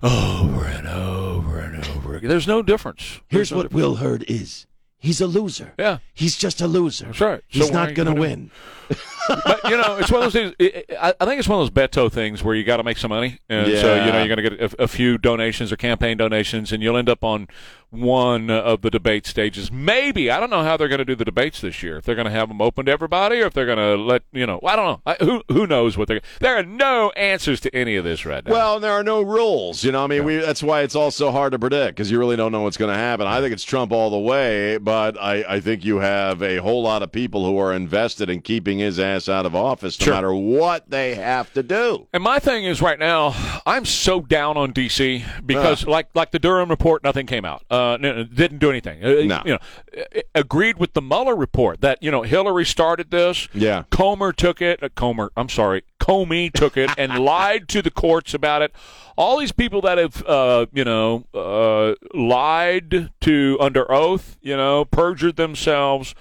[0.02, 2.28] over and over and over again.
[2.28, 3.20] There's no difference.
[3.28, 3.74] Here's no what difference.
[3.82, 4.66] Will Hurd is.
[4.98, 5.74] He's a loser.
[5.78, 5.98] Yeah.
[6.14, 7.06] He's just a loser.
[7.06, 7.42] That's right.
[7.46, 8.50] He's So not going to gonna- win.
[9.28, 10.54] but you know, it's one of those things.
[10.58, 12.82] It, it- I I think it's one of those Beto things where you got to
[12.84, 15.72] make some money, and so you know you're going to get a, a few donations
[15.72, 17.48] or campaign donations, and you'll end up on
[17.90, 19.70] one of the debate stages.
[19.70, 21.96] Maybe I don't know how they're going to do the debates this year.
[21.98, 24.22] If they're going to have them open to everybody, or if they're going to let
[24.32, 25.00] you know, I don't know.
[25.06, 26.20] I, who who knows what they're?
[26.40, 28.52] There are no answers to any of this right now.
[28.52, 29.84] Well, there are no rules.
[29.84, 32.18] You know, I mean, we, that's why it's all so hard to predict because you
[32.18, 33.26] really don't know what's going to happen.
[33.26, 36.82] I think it's Trump all the way, but I, I think you have a whole
[36.82, 40.04] lot of people who are invested in keeping his ass ass out of office, no
[40.04, 40.14] Sure.
[40.14, 42.06] matter what they have to do.
[42.12, 43.34] And my thing is right now,
[43.66, 47.62] I'm so down on DC because, like, like the Durham report, nothing came out.
[47.70, 49.04] Uh, didn't do anything.
[49.04, 49.42] Uh, No.
[49.44, 49.58] You know,
[49.96, 53.48] uh, agreed with the Mueller report that you know Hillary started this.
[53.54, 53.84] Yeah.
[53.90, 54.82] Comer took it.
[54.82, 58.72] Uh, Comer, I'm sorry, Comey took it and lied to the courts about it.
[59.16, 64.84] All these people that have, uh, you know, uh, lied to under oath, you know,
[64.84, 66.14] perjured themselves,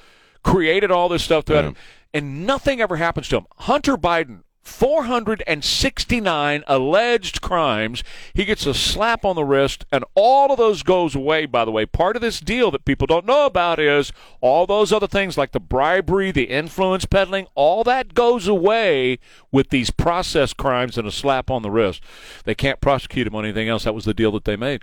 [0.43, 1.71] created all this stuff to Yeah.
[2.13, 3.47] And nothing ever happens to him.
[3.59, 8.03] Hunter Biden, 469 alleged crimes.
[8.33, 11.71] He gets a slap on the wrist, and all of those goes away, by the
[11.71, 11.85] way.
[11.85, 15.51] Part of this deal that people don't know about is all those other things like
[15.51, 19.19] the bribery, the influence peddling, all that goes away
[19.51, 22.01] with these process crimes and a slap on the wrist.
[22.45, 23.83] They can't prosecute him on anything else.
[23.83, 24.81] That was the deal that they made.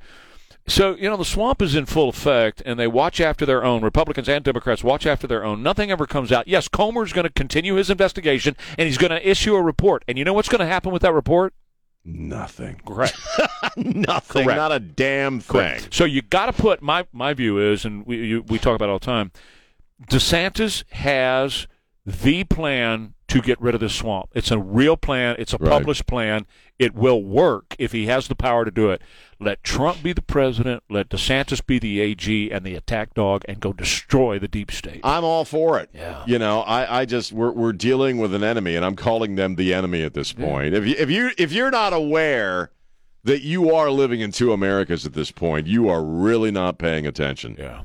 [0.67, 3.83] So, you know, the swamp is in full effect, and they watch after their own.
[3.83, 5.63] Republicans and Democrats watch after their own.
[5.63, 6.47] Nothing ever comes out.
[6.47, 10.05] Yes, Comer's going to continue his investigation, and he's going to issue a report.
[10.07, 11.55] And you know what's going to happen with that report?
[12.05, 12.81] Nothing.
[12.87, 13.19] Correct.
[13.77, 14.45] Nothing.
[14.45, 14.57] Correct.
[14.57, 15.81] Not a damn thing.
[15.91, 18.89] So you got to put my my view is, and we you, we talk about
[18.89, 19.33] it all the time.
[20.09, 21.67] DeSantis has
[22.07, 24.31] the plan to get rid of this swamp.
[24.35, 25.37] It's a real plan.
[25.39, 25.71] It's a Right.
[25.71, 26.47] published plan.
[26.79, 29.03] It will work if he has the power to do it.
[29.41, 30.83] Let Trump be the president.
[30.91, 35.01] Let DeSantis be the AG and the attack dog, and go destroy the deep state.
[35.03, 35.89] I'm all for it.
[35.95, 36.23] Yeah.
[36.27, 39.57] You know, I, I just we're we're dealing with an enemy, and I'm calling them
[39.57, 40.75] the enemy at this point.
[40.75, 42.71] If you if you if you're not aware
[43.25, 47.07] that you are living in two Americas at this point, you are really not paying
[47.07, 47.57] attention.
[47.59, 47.83] yeah.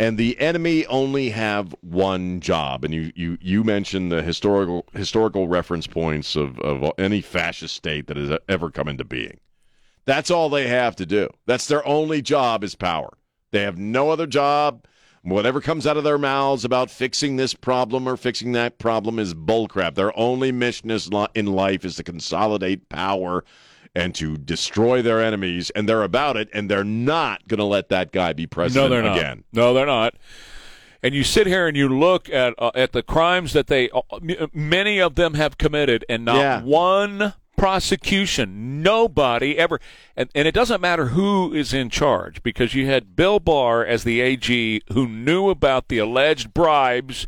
[0.00, 2.84] And the enemy only have one job.
[2.84, 8.06] And you, you, you mentioned the historical historical reference points of, of any fascist state
[8.06, 9.40] that has ever come into being.
[10.08, 11.28] That's all they have to do.
[11.44, 13.10] That's their only job is power.
[13.50, 14.86] They have no other job.
[15.22, 19.34] Whatever comes out of their mouths about fixing this problem or fixing that problem is
[19.34, 19.96] bullcrap.
[19.96, 23.44] Their only mission is in life is to consolidate power
[23.94, 27.90] and to destroy their enemies, and they're about it, and they're not going to let
[27.90, 29.18] that guy be president No, they're not.
[29.18, 29.44] again.
[29.52, 30.14] No, they're not.
[31.02, 34.00] And you sit here and you look at uh, at the crimes that they uh,
[34.54, 36.62] many of them have committed, and not Yeah.
[36.62, 38.82] one prosecution.
[38.82, 39.80] Nobody ever,
[40.16, 44.04] and, and it doesn't matter who is in charge because you had Bill Barr as
[44.04, 47.26] the AG who knew about the alleged bribes,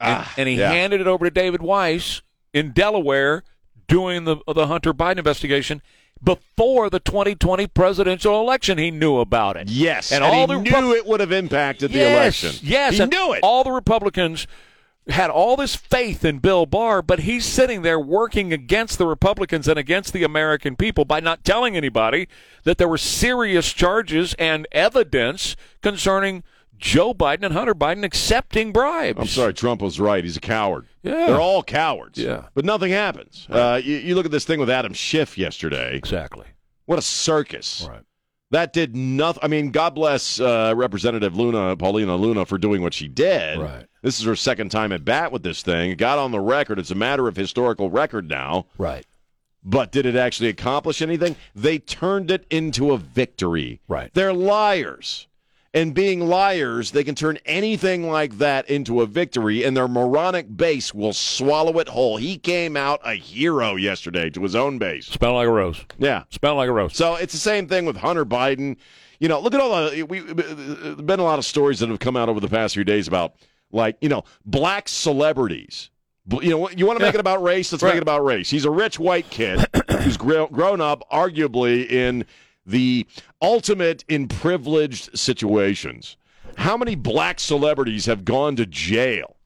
[0.00, 0.70] and, ah, and he yeah.
[0.70, 2.22] handed it over to David Weiss
[2.54, 3.42] in Delaware
[3.88, 5.82] doing the the Hunter Biden investigation.
[6.24, 9.68] Before the 2020 presidential election, he knew about it.
[9.68, 12.52] Yes, and, and, all he the knew it would have impacted the election.
[12.62, 13.40] Yes, he and knew it.
[13.42, 14.46] All the Republicans
[15.08, 19.66] had all this faith in Bill Barr, but he's sitting there working against the Republicans
[19.66, 22.28] and against the American people by not telling anybody
[22.64, 26.44] that there were serious charges and evidence concerning
[26.78, 29.18] Joe Biden and Hunter Biden accepting bribes.
[29.18, 30.22] I'm sorry, Trump was right.
[30.22, 30.86] He's a coward.
[31.02, 31.26] Yeah.
[31.26, 32.18] They're all cowards.
[32.18, 32.46] Yeah.
[32.54, 33.46] But nothing happens.
[33.50, 35.96] Uh, you, you look at this thing with Adam Schiff yesterday.
[35.96, 36.46] Exactly.
[36.86, 37.86] What a circus.
[37.88, 38.02] Right.
[38.52, 39.40] That did nothing.
[39.42, 43.58] I mean, God bless uh, Representative Luna, Paulina Luna, for doing what she did.
[43.58, 43.86] Right.
[44.02, 45.90] This is her second time at bat with this thing.
[45.90, 46.78] It got on the record.
[46.78, 48.66] It's a matter of historical record now.
[48.76, 49.06] Right.
[49.64, 51.36] But did it actually accomplish anything?
[51.54, 53.80] They turned it into a victory.
[53.88, 54.12] Right.
[54.12, 55.28] They're liars.
[55.74, 60.54] And being liars, they can turn anything like that into a victory, and their moronic
[60.54, 62.18] base will swallow it whole.
[62.18, 65.06] He came out a hero yesterday to his own base.
[65.06, 65.82] Smell like a rose.
[65.98, 66.24] Yeah.
[66.28, 66.94] Smell like a rose.
[66.94, 68.76] So it's the same thing with Hunter Biden.
[69.18, 72.00] You know, look at all the we uh, been a lot of stories that have
[72.00, 73.34] come out over the past few days about
[73.70, 75.88] like you know black celebrities.
[76.30, 77.18] You know, you want to make Yeah.
[77.18, 77.72] it about race?
[77.72, 77.90] Let's Right.
[77.92, 78.50] make it about race.
[78.50, 79.64] He's a rich white kid
[80.02, 82.26] who's grown up, arguably in
[82.66, 83.06] the
[83.40, 86.16] ultimate in privileged situations.
[86.56, 89.36] How many black celebrities have gone to jail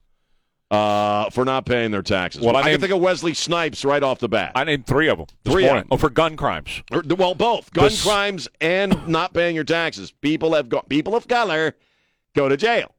[0.70, 2.42] uh, for not paying their taxes?
[2.42, 4.52] Well, I I, can think of Wesley Snipes right off the bat.
[4.55, 5.26] I named three of them.
[5.44, 5.88] Three of them.
[5.90, 6.83] Oh, for gun crimes.
[6.90, 10.11] Or, well, both gun This- crimes and not paying your taxes.
[10.11, 11.74] People have got people of color
[12.35, 12.92] go to jail.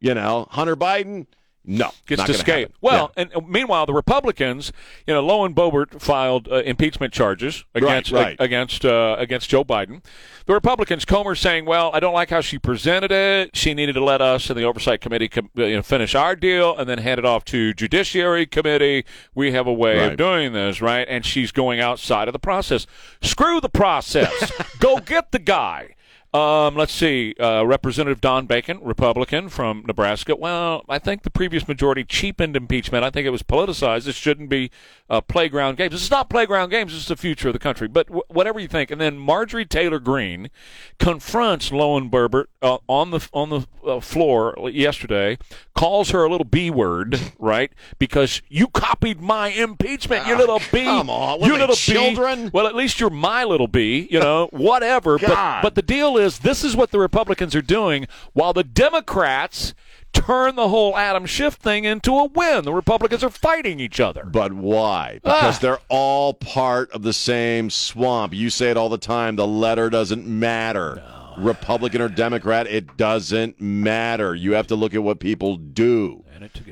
[0.00, 1.26] You know, Hunter Biden,
[1.66, 2.72] no, gets to happen.
[2.80, 4.72] Well, and uh, meanwhile, the Republicans,
[5.06, 8.38] you know, Lauren Boebert filed uh, impeachment charges against right.
[8.38, 10.02] uh, against uh, against Joe Biden.
[10.46, 13.56] The Republicans, Comer, saying, "Well, I don't like how she presented it.
[13.56, 16.76] She needed to let us in the oversight committee com- you know, finish our deal
[16.76, 19.04] and then hand it off to Judiciary Committee.
[19.34, 20.12] We have a way Right.
[20.12, 21.06] of doing this, right?
[21.10, 22.86] And she's going outside of the process.
[23.20, 24.52] Screw the process.
[24.78, 25.95] Go get the guy."
[26.36, 27.34] Um, let's see.
[27.40, 30.36] Uh, Representative Don Bacon, Republican from Nebraska.
[30.36, 33.04] Well, I think the previous majority cheapened impeachment.
[33.04, 34.04] I think it was politicized.
[34.04, 34.70] This shouldn't be
[35.08, 35.92] uh, playground games.
[35.92, 36.92] This is not playground games.
[36.92, 37.88] This is the future of the country.
[37.88, 38.90] But w- whatever you think.
[38.90, 40.50] And then Marjorie Taylor Greene
[40.98, 45.38] confronts Lauren Boebert uh, on the on the uh, floor yesterday,
[45.74, 47.72] calls her a little b word, right?
[47.98, 50.84] Because you copied my impeachment, you little b.
[50.84, 51.40] come on.
[51.40, 52.46] You little children?
[52.46, 52.50] B.
[52.52, 54.08] Well, at least you're my little b.
[54.10, 55.18] You know, whatever.
[55.18, 59.74] but but the deal is, this is what the Republicans are doing, while the Democrats
[60.12, 62.64] turn the whole Adam Schiff thing into a win.
[62.64, 64.24] The Republicans are fighting each other.
[64.24, 65.20] But why?
[65.22, 65.58] Because Ah.
[65.60, 68.32] they're all part of the same swamp.
[68.34, 69.36] You say it all the time.
[69.36, 71.02] The letter doesn't matter.
[71.38, 74.34] Republican or Democrat, it doesn't matter.
[74.34, 76.24] You have to look at what people do.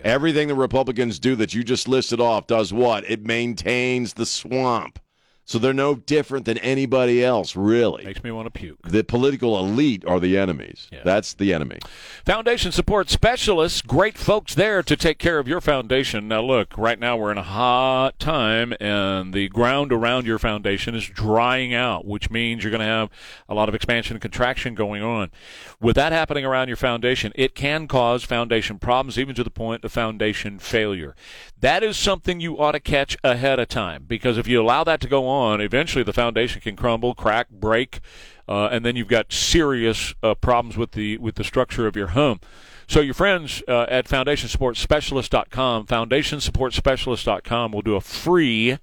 [0.03, 3.05] Everything the Republicans do that you just listed off does what?
[3.11, 4.99] It maintains the swamp.
[5.47, 8.05] So they're no different than anybody else, really.
[8.05, 8.79] Makes me want to puke.
[8.89, 10.89] The political elite are the enemies.
[11.05, 11.81] That's the enemy.
[12.25, 16.29] Foundation support specialists, great folks there to take care of your foundation.
[16.29, 20.95] Now, look, right now we're in a hot time, and the ground around your foundation
[20.95, 23.11] is drying out, which means you're going to have
[23.47, 25.31] a lot of expansion and contraction going on.
[25.79, 29.85] With that happening around your foundation, it can cause foundation problems, even to the point
[29.85, 31.15] of foundation failure.
[31.61, 35.01] That is something you ought to catch ahead of time, because if you allow that
[35.03, 38.01] to go on, eventually the foundation can crumble, crack, break
[38.49, 42.09] uh, and then you've got serious uh, problems with the with the structure of your
[42.09, 42.41] home.
[42.87, 48.77] So your friends uh, at FoundationSupportSpecialist.com, FoundationSupportSpecialist.com will do a free,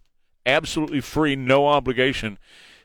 [0.46, 2.40] absolutely free, no obligation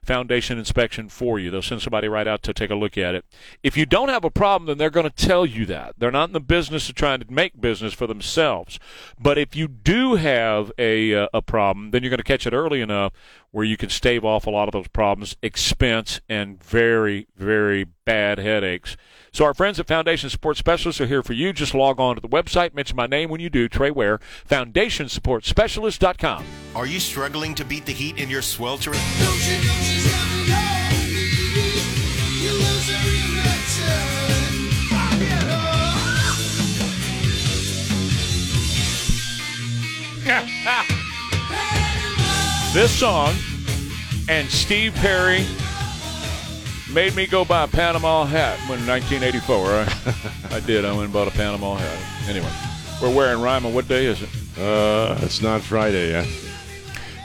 [0.06, 1.50] foundation inspection for you.
[1.50, 3.24] They'll send somebody right out to take a look at it.
[3.62, 5.94] If you don't have a problem, then they're going to tell you that.
[5.98, 8.78] They're not in the business of trying to make business for themselves.
[9.20, 12.52] But if you do have a, uh, a problem, then you're going to catch it
[12.52, 13.12] early enough
[13.50, 18.38] where you can stave off a lot of those problems, expense, and very, very bad
[18.38, 18.96] headaches.
[19.32, 21.52] So our friends at Foundation Support Specialists are here for you.
[21.52, 26.46] Just log on to the website, mention my name when you do, Trey Ware, FoundationSupportSpecialist.com.
[26.74, 28.98] Are you struggling to beat the heat in your sweltering?
[42.72, 43.34] This song
[44.28, 45.46] and Steve Perry
[46.96, 49.66] made me go buy a Panama hat when 1984.
[50.50, 50.87] I, I did.
[50.87, 52.26] I went and bought a Panama hat.
[52.26, 52.50] Anyway,
[53.02, 53.68] we're Ware and Rima.
[53.68, 54.30] What day is it?
[54.59, 56.26] Uh, it's not Friday yet.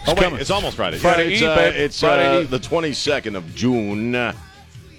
[0.08, 0.40] Oh, wait, coming.
[0.42, 0.98] it's almost Friday.
[0.98, 1.74] Friday yeah, it's, Eve, uh, babe.
[1.78, 2.50] It's Friday uh, Eve.
[2.50, 4.14] the 22nd of June,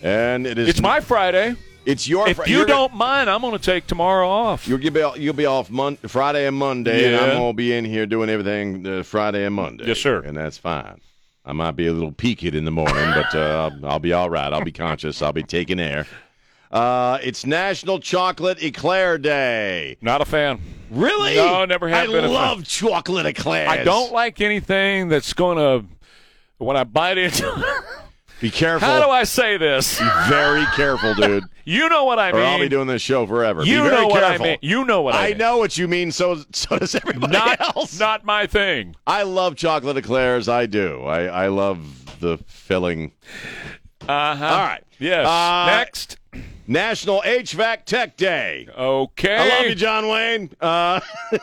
[0.02, 0.68] and it is.
[0.70, 1.54] It's my Friday.
[1.84, 2.24] It's your.
[2.24, 2.30] Friday.
[2.30, 4.66] If Fri- you you're gonna- don't mind, I'm going to take tomorrow off.
[4.66, 7.20] You'll, you'll be you'll be off mon- Friday and Monday, and Yeah.
[7.32, 9.84] I'm gonna be in here doing everything uh, Friday and Monday.
[9.86, 10.20] Yes, sir.
[10.20, 10.98] And that's fine.
[11.44, 14.52] I might be a little peaked in the morning, but uh, I'll, be all right.
[14.52, 15.20] I'll be conscious.
[15.22, 16.06] I'll be taking air.
[16.70, 19.96] Uh, it's National Chocolate Eclair Day.
[20.00, 20.60] Not a fan.
[20.90, 21.34] Really?
[21.34, 22.32] No, never have I been a fan.
[22.32, 23.68] love chocolate eclairs.
[23.68, 25.86] I don't like anything that's going to.
[26.58, 27.64] When I bite into.
[28.42, 28.88] Be careful.
[28.88, 30.00] How do I say this?
[30.00, 31.44] Be very careful, dude.
[31.64, 32.40] You know what I mean.
[32.40, 32.44] or.
[32.44, 33.62] I'll be doing this show forever.
[33.62, 34.46] you be very know what I careful.
[34.46, 34.58] mean.
[34.62, 35.24] You know what I, mean?
[35.24, 35.38] I mean.
[35.38, 36.10] know what you mean.
[36.10, 38.00] So so does everybody Not, else.
[38.00, 38.96] not my thing.
[39.06, 40.48] I love chocolate eclairs.
[40.48, 41.04] I do.
[41.04, 43.12] I, I love the filling.
[44.08, 44.44] Uh huh.
[44.44, 44.82] All right.
[44.98, 45.24] Yes.
[45.24, 46.16] Uh, Next.
[46.66, 48.66] National HVAC Tech Day.
[48.76, 49.36] Okay.
[49.36, 50.50] I love you, John Wayne.
[50.60, 50.98] Uh,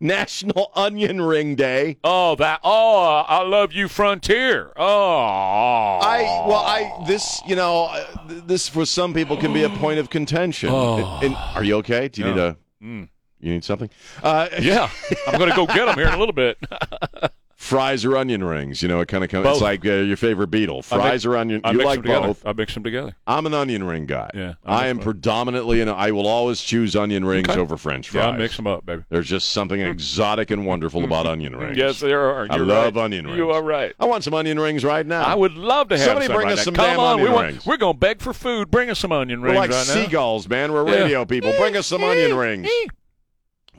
[0.00, 1.98] National Onion Ring Day.
[2.02, 2.60] Oh, that.
[2.64, 4.72] Oh, I love you, Frontier.
[4.76, 5.98] Oh.
[6.02, 9.68] I well, I this you know uh, th- this for some people can be a
[9.70, 10.70] point of contention.
[10.72, 11.18] Oh.
[11.22, 12.08] And- and- are you okay?
[12.08, 12.56] Do you need a?
[12.80, 13.08] You
[13.54, 13.88] need something?
[14.22, 14.90] Uh, Yeah.
[15.26, 16.58] I'm going to go get them here in a little bit.
[17.60, 18.80] fries or onion rings.
[18.80, 19.44] You know, it kind of comes.
[19.44, 19.52] Both.
[19.56, 20.80] It's like uh, your favorite beetle.
[20.80, 21.60] Fries mix- or onion.
[21.62, 22.44] I You like both.
[22.46, 23.14] I mix them together.
[23.26, 24.30] I'm an onion ring guy.
[24.34, 27.60] Yeah, I I am predominantly, and I will always choose onion rings Okay.
[27.60, 28.22] over French fries.
[28.24, 29.04] Yeah, I mix them up, baby.
[29.10, 31.76] There's just something exotic and wonderful about onion rings.
[31.76, 32.46] Yes, there are.
[32.50, 33.04] I You're love right.
[33.04, 33.36] onion rings.
[33.36, 33.94] You are right.
[34.00, 35.22] I want some onion rings right now.
[35.22, 36.64] I would love to have Somebody some bring right us now.
[36.64, 37.66] some Come damn on, onion we want, rings.
[37.66, 38.70] We're going to beg for food.
[38.70, 39.54] Bring us some onion rings.
[39.54, 39.94] We're like right now.
[39.94, 40.72] seagulls, man.
[40.72, 40.94] We're Yeah.
[41.02, 41.52] radio people.
[41.58, 42.68] Bring us some onion rings.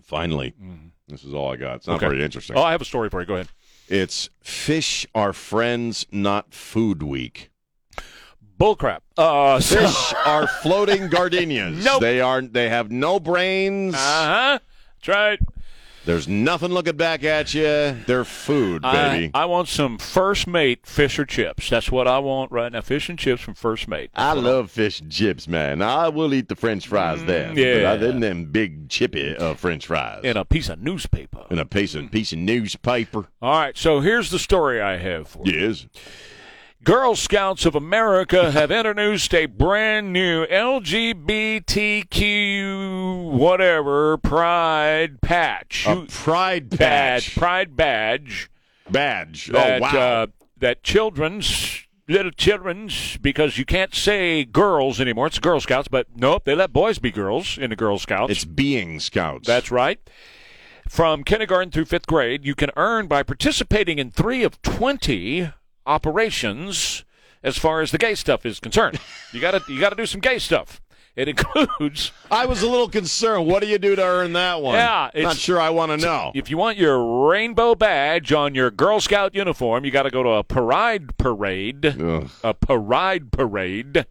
[0.04, 0.54] Finally,
[1.08, 1.78] this is all I got.
[1.78, 1.96] It's not.
[1.96, 2.08] Okay.
[2.08, 2.56] very interesting.
[2.58, 3.26] Oh, I have a story for you.
[3.26, 3.48] Go ahead.
[3.92, 7.50] It's fish are friends, not food week.
[8.58, 9.00] Bullcrap.
[9.18, 11.84] Uh, so, Fish are floating gardenias.
[11.84, 12.00] Nope.
[12.00, 12.42] They are.
[12.42, 13.96] They have no brains.
[13.96, 14.60] uh-huh.
[14.96, 15.40] That's right.
[16.04, 17.96] There's nothing looking back at you.
[18.08, 19.30] They're food, baby.
[19.36, 21.70] I want some First Mate fish or chips.
[21.70, 22.82] That's what I want right now.
[22.82, 24.10] Fish and chips from First Mate.
[24.16, 25.82] I love fish and chips, man.
[25.84, 27.50] I will eat the French fries there.
[27.50, 27.96] Mm, yeah.
[27.96, 30.24] Than them big chippy uh, French fries.
[30.24, 31.46] In a piece of newspaper.
[31.52, 33.28] In a piece of piece of newspaper.
[33.42, 35.60] All right, so here's the story I have for you.
[35.60, 35.86] Yes.
[36.84, 41.62] Girl Scouts of America have introduced a brand new LGBTQ
[43.32, 45.86] whatever pride patch.
[45.88, 48.50] A pride badge, pride badge
[48.90, 49.46] Badge.
[49.48, 50.00] that oh wow.
[50.00, 55.28] uh, that children's little children's because you can't say girls anymore.
[55.28, 58.32] It's Girl Scouts, but nope, they let boys be girls in the Girl Scouts.
[58.32, 59.46] it's being scouts.
[59.46, 60.00] That's right.
[60.90, 65.52] From kindergarten through fifth grade, you can earn by participating in three of 20
[65.86, 67.04] operations
[67.44, 69.00] as far as the gay stuff is concerned.
[69.34, 70.82] You gotta you gotta do some gay stuff.
[71.16, 73.46] It includes I was a little concerned.
[73.48, 74.76] What do you do to earn that one?
[74.76, 75.60] Yeah, it's- not sure.
[75.60, 76.32] I want to know.
[76.36, 80.24] if you want your rainbow badge on your Girl Scout uniform, you got to go
[80.24, 81.86] to a parade parade.
[81.86, 82.30] Ugh.
[82.44, 84.06] A parade parade.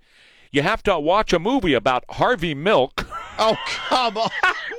[0.53, 3.07] You have to watch a movie about Harvey Milk.
[3.43, 4.30] Oh come on!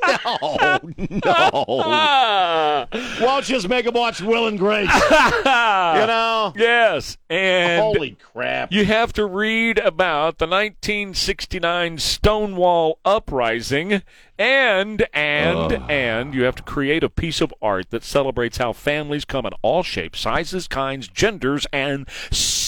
[0.08, 1.66] No, no.
[1.72, 2.88] Why
[3.20, 4.88] don't you just make him watch Will and Grace?
[5.10, 6.54] you know.
[6.56, 8.72] yes, and Holy crap!
[8.72, 14.04] You have to read about the 1969 Stonewall uprising
[14.38, 19.26] and and and you have to create a piece of art that celebrates how families
[19.26, 22.62] come in all shapes, sizes, kinds, genders and sexes.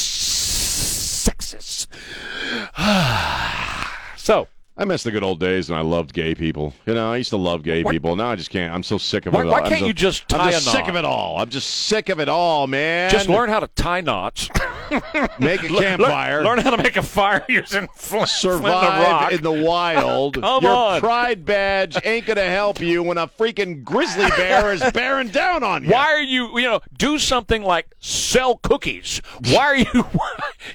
[4.17, 6.73] so, I miss the good old days, and I loved gay people.
[6.87, 8.15] You know, I used to love gay people.
[8.15, 8.73] Now I just can't.
[8.73, 9.45] I'm so sick of Why- it.
[9.45, 9.51] all.
[9.51, 11.39] why can't so- you just tie I'm a just sick of it all.
[11.39, 13.11] I'm just sick of it all, man.
[13.11, 14.49] just learn how to tie knots.
[15.39, 16.43] make a campfire.
[16.43, 19.31] Learn, how to make a fire using flint, flint Survive rock.
[19.31, 20.41] in the wild.
[20.41, 20.99] Come Your on.
[21.01, 25.83] pride badge ain't gonna help you when a freaking grizzly bear is bearing down on
[25.83, 25.91] you.
[25.91, 29.21] Why are you, you know, do something like sell cookies?
[29.51, 30.05] Why are you,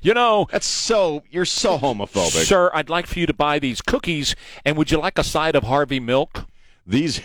[0.03, 1.23] you know, That's so.
[1.31, 2.45] You're so homophobic.
[2.47, 5.57] sir, I'd like for you to buy these cookies, and would you like a side
[5.57, 6.47] of Harvey milk?
[6.87, 7.21] These.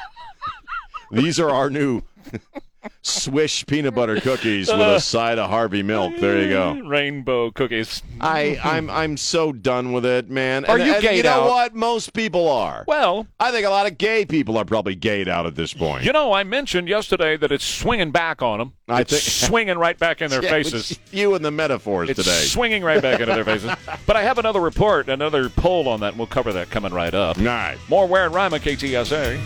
[1.10, 2.02] these are our new
[3.02, 6.14] swish peanut butter cookies with a uh, side of Harvey milk.
[6.18, 6.70] There you go.
[6.76, 8.02] Eh, rainbow cookies.
[8.20, 10.64] I, I'm I'm so done with it, man.
[10.66, 11.48] Are and, you and gayed You know out?
[11.50, 11.74] what?
[11.74, 12.84] Most people are.
[12.86, 16.04] Well, I think a lot of gay people are probably gayed out at this point.
[16.04, 18.72] you know, I mentioned yesterday that it's swinging back on them.
[18.88, 20.90] I it's think- swinging right back in their Yeah, faces.
[20.92, 22.44] it's You and the metaphors It's today.
[22.44, 23.70] swinging right back into their faces.
[24.06, 27.14] But I have another report, another poll on that, and we'll cover that coming right
[27.14, 27.38] up.
[27.38, 27.78] All right.
[27.88, 29.40] More Ware and Rima, KTSA.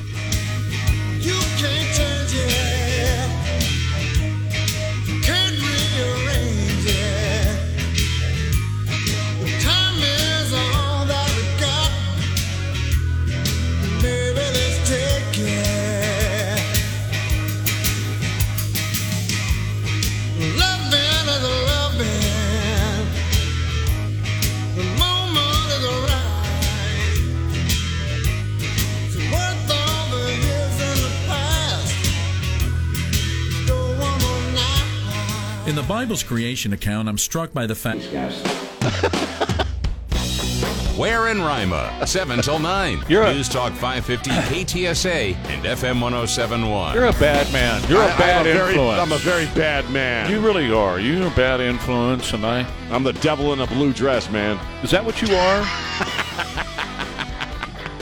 [36.07, 37.99] Bible's creation account, I'm struck by the fact.
[40.97, 43.03] Ware and Rima, 7 till 9.
[43.09, 46.95] You're a- News Talk 550 KTSA and FM 1071.
[46.95, 47.83] You're a bad man.
[47.91, 49.01] You're a I- bad I'm a very, influence.
[49.01, 50.31] I'm a very bad man.
[50.31, 51.01] You really are.
[51.01, 52.65] You're a bad influence, and I.
[52.93, 54.61] I'm the devil in a blue dress, man.
[54.85, 55.67] Is that what you are?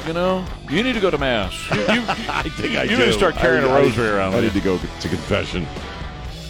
[0.07, 1.55] you know, you need to go to mass.
[1.71, 1.87] You, you,
[2.29, 2.99] I think I You do.
[2.99, 5.67] need to start carrying a a rosary around I need to go to confession.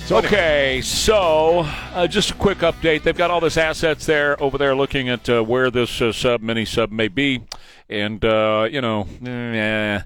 [0.06, 1.60] So anyway, Okay, so
[1.94, 3.04] uh, just a quick update.
[3.04, 6.42] They've got all this assets there over there, looking at uh, where this uh, sub,
[6.42, 7.42] mini sub, may be,
[7.88, 10.02] and uh, you know, eh,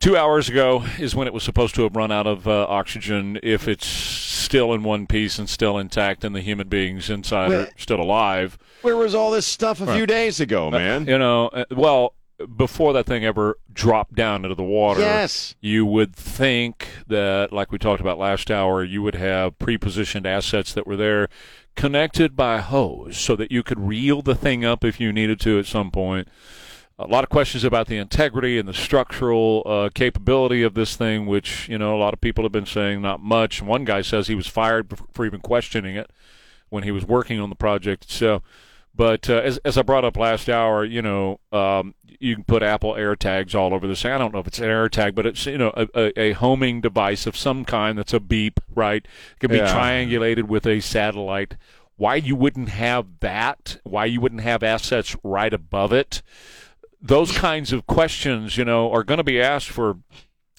[0.00, 3.38] two hours ago is when it was supposed to have run out of uh, oxygen.
[3.44, 7.68] If it's still in one piece and still intact, and the human beings inside are
[7.76, 11.06] still alive, where was all this stuff a few days ago, man?
[11.06, 12.14] you know, uh, well,
[12.46, 15.54] before that thing ever dropped down into the water, Yes.
[15.60, 20.72] you would think that, like we talked about last hour, you would have pre-positioned assets
[20.74, 21.28] that were there
[21.74, 25.58] connected by hose so that you could reel the thing up if you needed to
[25.58, 26.28] at some point.
[26.98, 31.26] A lot of questions about the integrity and the structural uh, capability of this thing,
[31.26, 33.60] which you know a lot of people have been saying not much.
[33.62, 36.10] One guy says he was fired for even questioning it
[36.68, 38.42] when he was working on the project itself.
[38.94, 42.62] But uh, as, as I brought up last hour, you know, um, you can put
[42.62, 44.04] Apple AirTags all over this.
[44.04, 46.80] I don't know if it's an AirTag, but it's you know a, a, a homing
[46.82, 49.04] device of some kind that's a beep, right?
[49.04, 49.74] It can be Yeah.
[49.74, 51.56] triangulated with a satellite.
[51.96, 53.78] Why you wouldn't have that?
[53.84, 56.20] Why you wouldn't have assets right above it?
[57.00, 59.98] Those kinds of questions, you know, are going to be asked for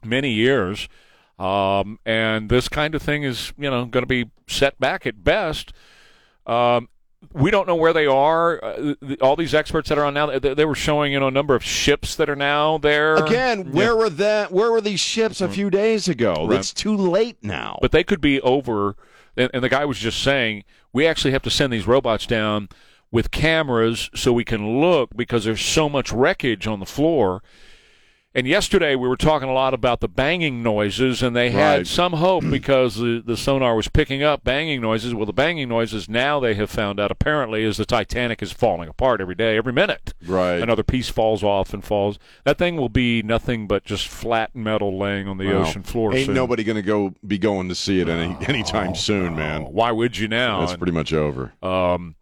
[0.03, 0.89] many years.
[1.39, 5.23] Um, and this kind of thing is, you know, going to be set back at
[5.23, 5.73] best.
[6.45, 6.89] Um,
[7.31, 8.63] we don't know where they are.
[8.63, 11.27] Uh, th- all these experts that are on now, they, they were showing, you know,
[11.27, 13.15] a number of ships that are now there.
[13.15, 14.51] Again, where were that?
[14.51, 16.47] Where were these ships a few days ago?
[16.47, 16.59] Right.
[16.59, 17.79] It's too late now.
[17.81, 18.95] but they could be over
[19.35, 22.69] and, and the guy was just saying we actually have to send these robots down
[23.11, 27.41] with cameras so we can look because there's so much wreckage on the floor.
[28.35, 31.87] And yesterday we were talking a lot about the banging noises, and they had Right.
[31.87, 35.13] some hope because the, the sonar was picking up banging noises.
[35.13, 38.89] Well, the banging noises now they have found out apparently is the Titanic is falling
[38.89, 40.15] apart every day, every minute.
[40.25, 40.55] Right.
[40.59, 42.17] Another piece falls off and falls.
[42.43, 46.15] That thing will be nothing but just flat metal laying on the Well, ocean floor.
[46.15, 46.33] Ain't soon.
[46.33, 49.61] nobody going to go be going to see it any anytime soon, man.
[49.65, 50.61] Why would you now?
[50.61, 51.53] That's And- pretty much over.
[51.61, 52.15] um,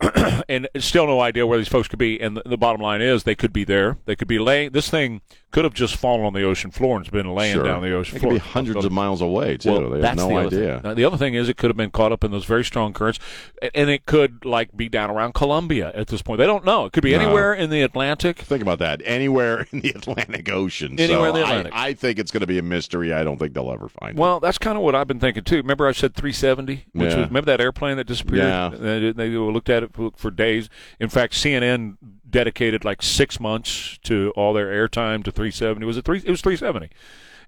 [0.48, 2.20] and still no idea where these folks could be.
[2.20, 3.98] And the, the bottom line is they could be there.
[4.06, 4.70] They could be laying.
[4.70, 5.20] This thing
[5.50, 7.64] could have just fallen on the ocean floor and it's been laying sure.
[7.64, 8.32] down the ocean it floor.
[8.32, 9.72] could be hundreds of miles away too.
[9.72, 10.80] Well, they have no the idea.
[10.82, 12.92] Now, the other thing is, it could have been caught up in those very strong
[12.92, 13.18] currents,
[13.74, 16.38] and it could like be down around Colombia at this point.
[16.38, 16.84] They don't know.
[16.86, 17.20] It could be No.
[17.20, 18.38] anywhere in the Atlantic.
[18.38, 19.02] Think about that.
[19.04, 20.98] Anywhere in the Atlantic Ocean.
[20.98, 21.72] Anywhere so in the Atlantic.
[21.74, 23.12] I, I think it's going to be a mystery.
[23.12, 24.20] I don't think they'll ever find it.
[24.20, 25.56] Well, that's kind of what I've been thinking too.
[25.56, 27.04] Remember, I said 370, which Yeah.
[27.04, 28.38] was remember that airplane that disappeared.
[28.38, 28.68] Yeah.
[28.68, 30.68] They, they looked at it for, for days.
[30.98, 31.96] In fact, CNN
[32.28, 35.84] dedicated like six months to all their airtime to 370.
[35.86, 36.18] Was it three?
[36.18, 36.90] It was 370,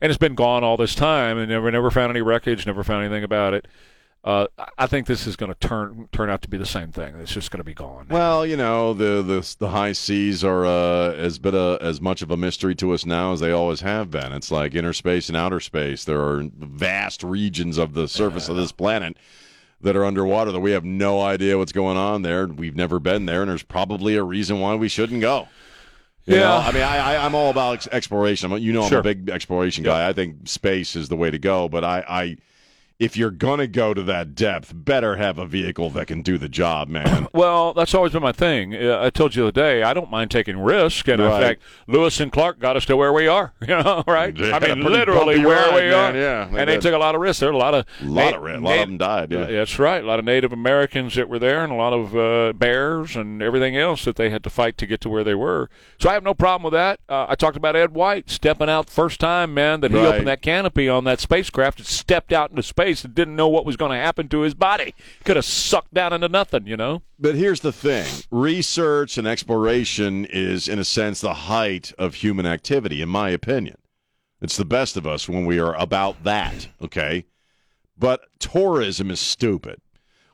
[0.01, 3.05] and it's been gone all this time, and never never found any wreckage, never found
[3.05, 3.67] anything about it.
[4.25, 4.47] Uh,
[4.79, 7.17] I- think this is going to turn turn out to be the same thing.
[7.17, 8.07] It's just going to be gone.
[8.09, 12.23] Well, you know, the the the high seas are uh, as bit a, as much
[12.23, 14.33] of a mystery to us now as they always have been.
[14.33, 16.05] It's like inner space and outer space.
[16.05, 19.17] There are vast regions of the surface of this planet
[19.83, 22.47] that are underwater that we have no idea what's going on there.
[22.47, 25.49] We've never been there, and there's probably a reason why we shouldn't go.
[26.25, 26.41] You Yeah.
[26.43, 28.53] know, I mean, I, I, I'm all about ex- exploration.
[28.53, 29.01] I'm, you know, I'm Sure.
[29.01, 30.09] a big exploration guy.
[30.09, 31.69] I think space is the way to go.
[31.69, 32.37] But I, I,
[33.03, 36.49] if you're gonna go to that depth, better have a vehicle that can do the
[36.49, 37.27] job, man.
[37.43, 38.75] Well, that's always been my thing.
[38.77, 41.35] Uh, I told you the other day, I don't mind taking risk, and Right.
[41.35, 43.53] in fact, Lewis and Clark got us to where we are.
[43.63, 44.39] You know, right?
[44.41, 46.19] I mean, literally where ride, we man, are.
[46.19, 47.41] yeah, they and they took a lot of risks.
[47.41, 49.33] There are a lot of A lot na- of ri- a lot of them died,
[49.33, 49.39] yeah.
[49.41, 50.05] Uh, that's right.
[50.05, 53.43] A lot of Native Americans that were there, and a lot of uh, bears and
[53.43, 55.71] everything else that they had to fight to get to where they were.
[55.99, 57.01] So I have no problem with that.
[57.09, 60.07] Uh, I talked about Ed White stepping out first time, man, that he Right.
[60.07, 63.65] opened that canopy on that spacecraft and stepped out into space and didn't know what
[63.65, 64.95] was going to happen to his body.
[65.25, 67.03] Could have sucked down into nothing, you know.
[67.19, 72.47] But here's the thing research and exploration is, in a sense, the height of human
[72.47, 73.77] activity, in my opinion.
[74.41, 77.25] It's the best of us when we are about that, okay?
[77.97, 79.81] But tourism is stupid.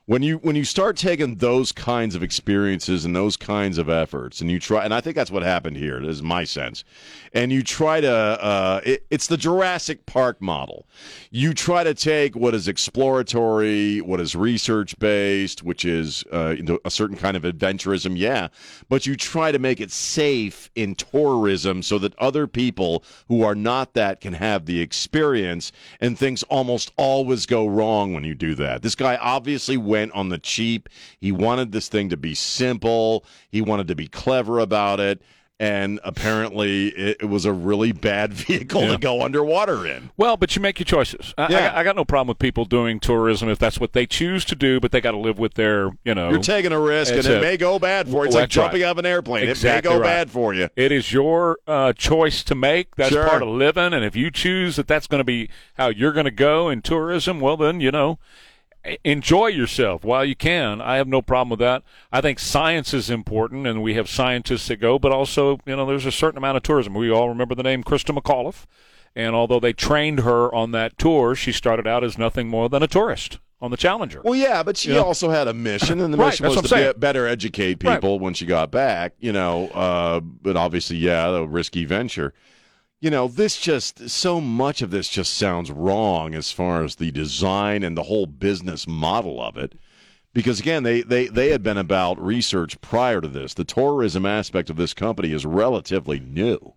[0.09, 4.41] When you when you start taking those kinds of experiences and those kinds of efforts,
[4.41, 6.03] and you try, and I think that's what happened here.
[6.03, 6.83] Is my sense,
[7.31, 10.87] and you try to, uh, it, it's the Jurassic Park model.
[11.29, 16.89] You try to take what is exploratory, what is research based, which is uh, a
[16.89, 18.47] certain kind of adventurism, yeah,
[18.89, 23.53] but you try to make it safe in tourism so that other people who are
[23.53, 28.55] not that can have the experience, and things almost always go wrong when you do
[28.55, 28.81] that.
[28.81, 30.87] This guy obviously went on the cheap.
[31.19, 33.23] He wanted this thing to be simple.
[33.49, 35.21] He wanted to be clever about it.
[35.61, 40.09] And apparently, it, it was a really bad vehicle to go underwater in.
[40.15, 41.33] Well, but you make your choices.
[41.37, 41.59] I, I, Yeah.
[41.59, 44.55] got, I got no problem with people doing tourism if that's what they choose to
[44.55, 46.29] do, but they got to live with their, you know.
[46.29, 48.27] You're taking a risk, and it, may go bad for you.
[48.27, 48.63] It's Well, like that's right.
[48.67, 49.49] jumping out of an airplane.
[49.49, 50.07] Exactly it may go right.
[50.07, 50.69] bad for you.
[50.77, 52.95] It is your uh, choice to make.
[52.95, 53.27] That's Sure.
[53.27, 53.93] part of living.
[53.93, 56.81] And if you choose that that's going to be how you're going to go in
[56.81, 58.17] tourism, well, then, you know,
[59.03, 60.81] enjoy yourself while you can.
[60.81, 61.83] I have no problem with that.
[62.11, 65.85] I think science is important, and we have scientists that go, but also, you know,
[65.85, 66.93] there's a certain amount of tourism.
[66.93, 68.65] We all remember the name Christa McAuliffe.
[69.15, 72.83] And although they trained her on that tour, she started out as nothing more than
[72.83, 74.21] a tourist on the Challenger.
[74.23, 75.03] Well, yeah, but she You know?
[75.03, 76.93] also had a mission, and the Right, mission was to saying.
[76.97, 77.95] better educate Right.
[77.95, 79.13] people when she got back.
[79.19, 82.33] You know, uh, but obviously, yeah, a risky venture.
[83.01, 87.11] You know, this just so much of this just sounds wrong as far as the
[87.11, 89.79] design and the whole business model of it.
[90.33, 93.53] Because again, they, they, they had been about research prior to this.
[93.53, 96.68] The tourism aspect of this company is relatively new.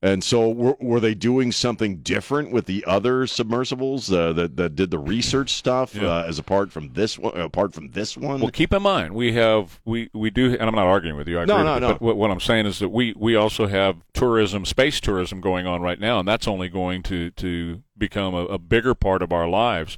[0.00, 4.76] And so, were, were they doing something different with the other submersibles uh, that that
[4.76, 6.08] did the research stuff Yeah.
[6.18, 7.36] uh, as apart from this one?
[7.36, 10.74] Apart from this one, Well, keep in mind we have we we do, and I'm
[10.76, 11.40] not arguing with you.
[11.40, 11.88] I No, agree no, no.
[11.94, 15.66] But what, what I'm saying is that we we also have tourism, space tourism going
[15.66, 19.32] on right now, and that's only going to to become a, a bigger part of
[19.32, 19.96] our lives.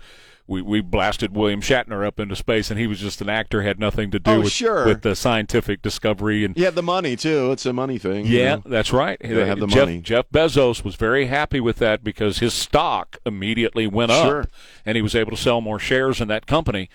[0.50, 3.78] We we blasted William Shatner up into space, and he was just an actor, had
[3.78, 4.84] nothing to do Oh, with sure.
[4.84, 6.56] with the scientific discovery and.
[6.56, 7.52] you have the money too.
[7.52, 8.26] It's a money thing.
[8.26, 8.62] you Yeah, know?
[8.66, 9.16] that's right.
[9.20, 10.00] They have the Jeff, money.
[10.00, 14.40] Jeff Bezos was very happy with that because his stock immediately went Sure.
[14.40, 14.48] up,
[14.84, 16.90] and he was able to sell more shares in that company.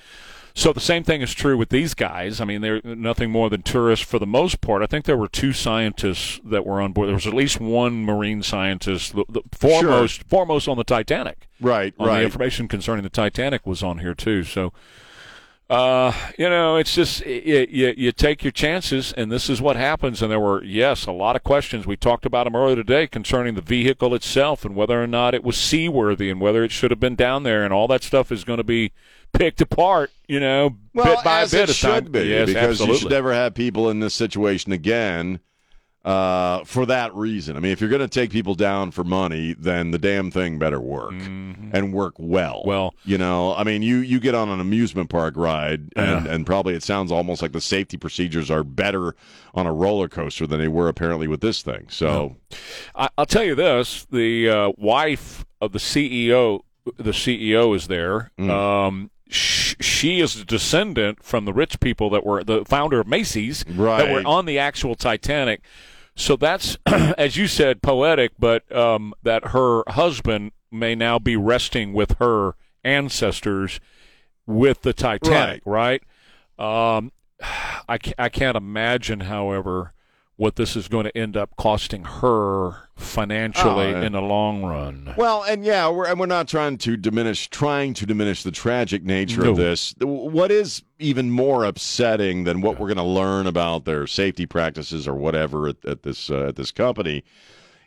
[0.58, 2.40] So the same thing is true with these guys.
[2.40, 4.82] I mean, they're nothing more than tourists for the most part.
[4.82, 7.10] I think there were two scientists that were on board.
[7.10, 11.50] There was at least one marine scientist, the, the foremost foremost on the Titanic.
[11.60, 12.20] Right, right.
[12.20, 14.44] The information concerning the Titanic was on here too.
[14.44, 14.72] So,
[15.70, 19.76] uh, you know, it's just you, you, you take your chances, and this is what
[19.76, 20.22] happens.
[20.22, 21.86] And there were yes, a lot of questions.
[21.86, 25.44] We talked about them earlier today concerning the vehicle itself and whether or not it
[25.44, 28.46] was seaworthy and whether it should have been down there, and all that stuff is
[28.46, 28.94] going to be
[29.38, 30.12] picked apart.
[30.28, 31.64] You know, well, bit by as bit.
[31.64, 32.94] it as time- should be, yes, because absolutely.
[32.96, 35.40] you should never have people in this situation again.
[36.04, 39.56] Uh, for that reason, I mean, if you're going to take people down for money,
[39.58, 42.60] then the damn thing better work and work well.
[42.60, 42.70] Mm-hmm.
[42.70, 46.32] Well- you know, I mean, you you get on an amusement park ride, and Yeah.
[46.32, 49.16] and probably it sounds almost like the safety procedures are better
[49.56, 51.88] on a roller coaster than they were apparently with this thing.
[51.90, 52.36] So,
[52.96, 56.60] I, I'll tell you this: the uh, wife of the CEO,
[56.98, 58.30] the CEO is there.
[58.38, 58.50] Mm.
[58.52, 63.64] Um, she is a descendant from the rich people that were the founder of Macy's,
[64.00, 65.62] that were on the actual Titanic.
[66.16, 68.34] So that's, as you said, poetic.
[68.40, 73.80] But um, that her husband may now be resting with her ancestors
[74.46, 76.04] with the Titanic, right?
[76.60, 77.12] Um,
[77.90, 79.94] I, I can't imagine, however,
[80.38, 84.02] what this is going to end up costing her financially Oh, yeah.
[84.02, 85.14] in the long run.
[85.18, 89.04] Well, and yeah, we're and we're not trying to diminish trying to diminish the tragic
[89.04, 89.52] nature No.
[89.52, 89.94] of this.
[90.02, 95.08] What is even more upsetting than what we're going to learn about their safety practices
[95.08, 97.24] or whatever at, at this uh, at this company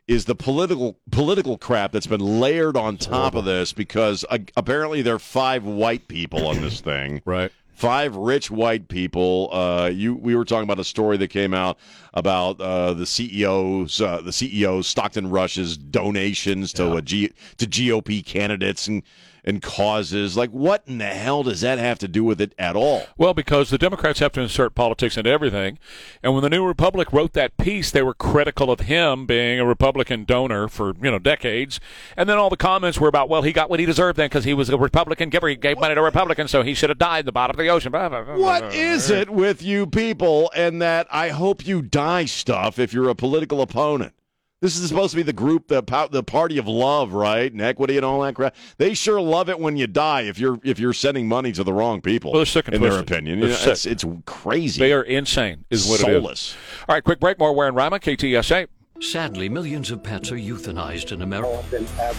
[0.07, 5.03] is the political political crap that's been layered on top of this because uh, apparently
[5.03, 7.21] there are five white people on this thing.
[7.27, 7.53] Right.
[7.79, 9.51] Five rich white people.
[9.53, 11.79] Uh, you, we were talking about a story that came out
[12.13, 18.27] about uh, the CEOs, uh, the CEO Stockton Rush's donations to a G, to GOP
[18.27, 19.05] candidates and
[19.49, 20.37] and causes.
[20.37, 23.05] Like, what in the hell does that have to do with it at all?
[23.17, 25.79] Well, because the Democrats have to insert politics into everything.
[26.23, 29.65] And when the New Republic wrote that piece, they were critical of him being a
[29.65, 31.81] Republican donor for, you know, decades.
[32.15, 34.45] And then all the comments were about, well, he got what he deserved then because
[34.45, 35.49] he was a Republican giver.
[35.49, 37.71] He gave money to Republicans, so he should have died in the bottom of the
[37.71, 37.91] ocean.
[37.91, 41.81] Blah, blah, blah, blah, What is it with you people and that I hope you
[41.81, 44.13] die stuff if you're a political opponent?
[44.61, 47.97] This is supposed to be the group, the the party of love, right, and equity
[47.97, 48.57] and all that crap.
[48.77, 51.73] They sure love it when you die if you're if you're sending money to the
[51.73, 52.33] wrong people.
[52.33, 53.39] Well, they're sick and in their opinion.
[53.39, 53.93] They're You know, it's, sick.
[53.93, 54.81] it's crazy.
[54.81, 56.23] They are insane, is what it is.
[56.23, 56.57] soulless.
[56.89, 57.39] All right, quick break.
[57.39, 58.67] More Ware and Rima, KTSA.
[59.01, 61.63] Sadly, millions of pets are euthanized in America.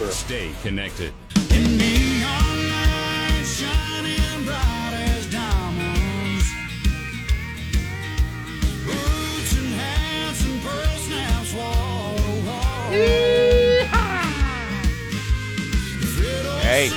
[0.10, 1.14] Stay connected.
[16.62, 16.90] Hey,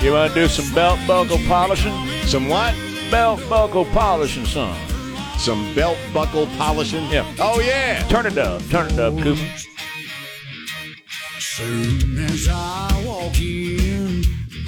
[0.02, 1.92] you want to do some belt buckle polishing?
[2.26, 2.74] Some what?
[3.10, 4.76] Belt buckle polishing, son.
[5.38, 7.04] Some belt buckle polishing.
[7.10, 7.26] Yeah.
[7.38, 8.02] Oh yeah.
[8.08, 8.62] Turn it up.
[8.68, 9.40] Turn it up, Cooper.
[11.38, 14.24] Soon as I walk in,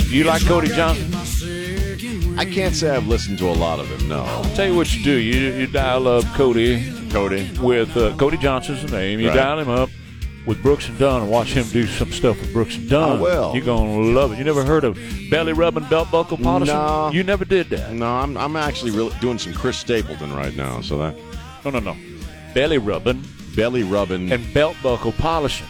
[0.08, 1.12] You like Cody Johnson?
[2.38, 4.08] I can't say I've listened to a lot of him.
[4.08, 4.24] No.
[4.54, 5.12] Tell you what you do.
[5.16, 7.50] You you dial up Cody Cody.
[7.60, 9.18] with uh, Cody Johnson's name.
[9.20, 9.36] You Right.
[9.36, 9.88] dial him up
[10.46, 13.18] with Brooks and Dunn and watch him do some stuff with Brooks and Dunn.
[13.18, 13.54] I will.
[13.54, 14.38] You're gonna love it.
[14.38, 14.98] You never heard of
[15.30, 16.74] belly rubbing belt buckle polishing?
[16.74, 17.10] No.
[17.12, 17.92] You never did that.
[17.92, 20.80] No, I'm I'm actually really doing some Chris Stapleton right now.
[20.80, 21.16] So that
[21.64, 21.96] No, no, no.
[22.54, 23.22] Belly rubbing
[23.56, 24.30] belly rubbing.
[24.32, 25.66] and belt buckle polishing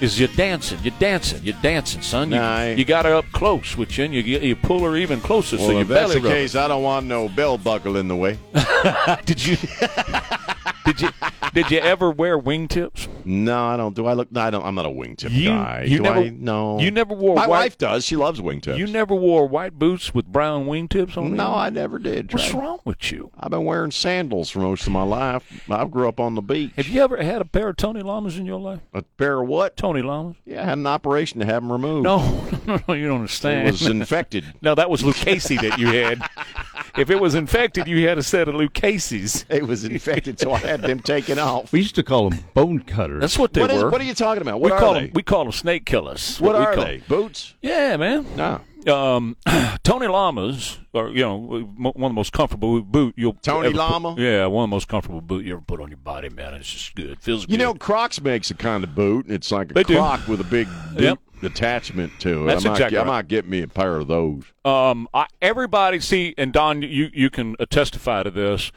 [0.00, 0.78] is you're dancing.
[0.82, 1.40] You're dancing.
[1.42, 2.30] You're dancing, son.
[2.30, 5.20] You, Nah, you got her up close with you, and you you pull her even
[5.20, 5.56] closer.
[5.56, 6.42] well, so you if that's belly the rubbing.
[6.42, 8.38] case, I don't want no belt buckle in the way.
[9.24, 9.56] Did you?
[10.84, 11.08] did you?
[11.52, 13.08] Did you ever wear wingtips?
[13.24, 13.94] No, I don't.
[13.94, 14.30] Do I look?
[14.32, 14.64] No, I don't.
[14.64, 15.84] I'm not a wingtip You- guy.
[15.86, 16.28] you do never- I?
[16.30, 16.78] No.
[16.80, 18.04] you never wore My white- wife does.
[18.04, 18.76] She loves wingtips.
[18.76, 21.36] You never wore white boots with brown wingtips on them?
[21.36, 22.32] No, I never did.
[22.32, 23.30] What's wrong with you?
[23.38, 25.62] I've been wearing sandals for most of my life.
[25.70, 26.72] I grew up on the beach.
[26.76, 28.80] Have you ever had a pair of Tony Lamas in your life?
[28.92, 29.76] A pair of what?
[29.76, 30.36] Tony Lamas?
[30.44, 32.04] Yeah, I had an operation to have them removed.
[32.04, 32.18] No,
[32.66, 33.70] no, no, you don't it understand.
[33.70, 34.44] was infected.
[34.62, 36.20] no, that was Lucchese that you had.
[36.96, 39.44] if it was infected, you had a set of Lucases.
[39.48, 41.72] It was infected, so I had them taken off.
[41.72, 43.20] We used to call them bone cutters.
[43.20, 43.90] That's what they What, is, were.
[43.90, 44.60] what are you talking about?
[44.60, 45.10] we What call are them.
[45.14, 46.40] We call them snake killers.
[46.40, 46.94] what we are call they?
[46.96, 47.02] 'em.
[47.08, 47.54] Boots?
[47.62, 48.26] Yeah, man.
[48.36, 48.60] No.
[48.92, 49.36] Um,
[49.82, 54.18] Tony Lamas are you know one of the most comfortable boot you'll Tony ever put-
[54.18, 56.52] yeah, one of the most comfortable boot you ever put on your body, man.
[56.52, 57.18] It's just good.
[57.22, 57.52] Feels good.
[57.52, 57.64] You good.
[57.64, 59.24] know, Crocs makes a kind of boot.
[59.30, 59.94] It's like a They do.
[59.96, 61.18] croc with a big boot Yep.
[61.44, 62.46] Attachment to it.
[62.46, 64.44] That's I might, exactly I might get me a pair of those.
[64.64, 68.72] Um, I, everybody see, and Don, you you can testify to this.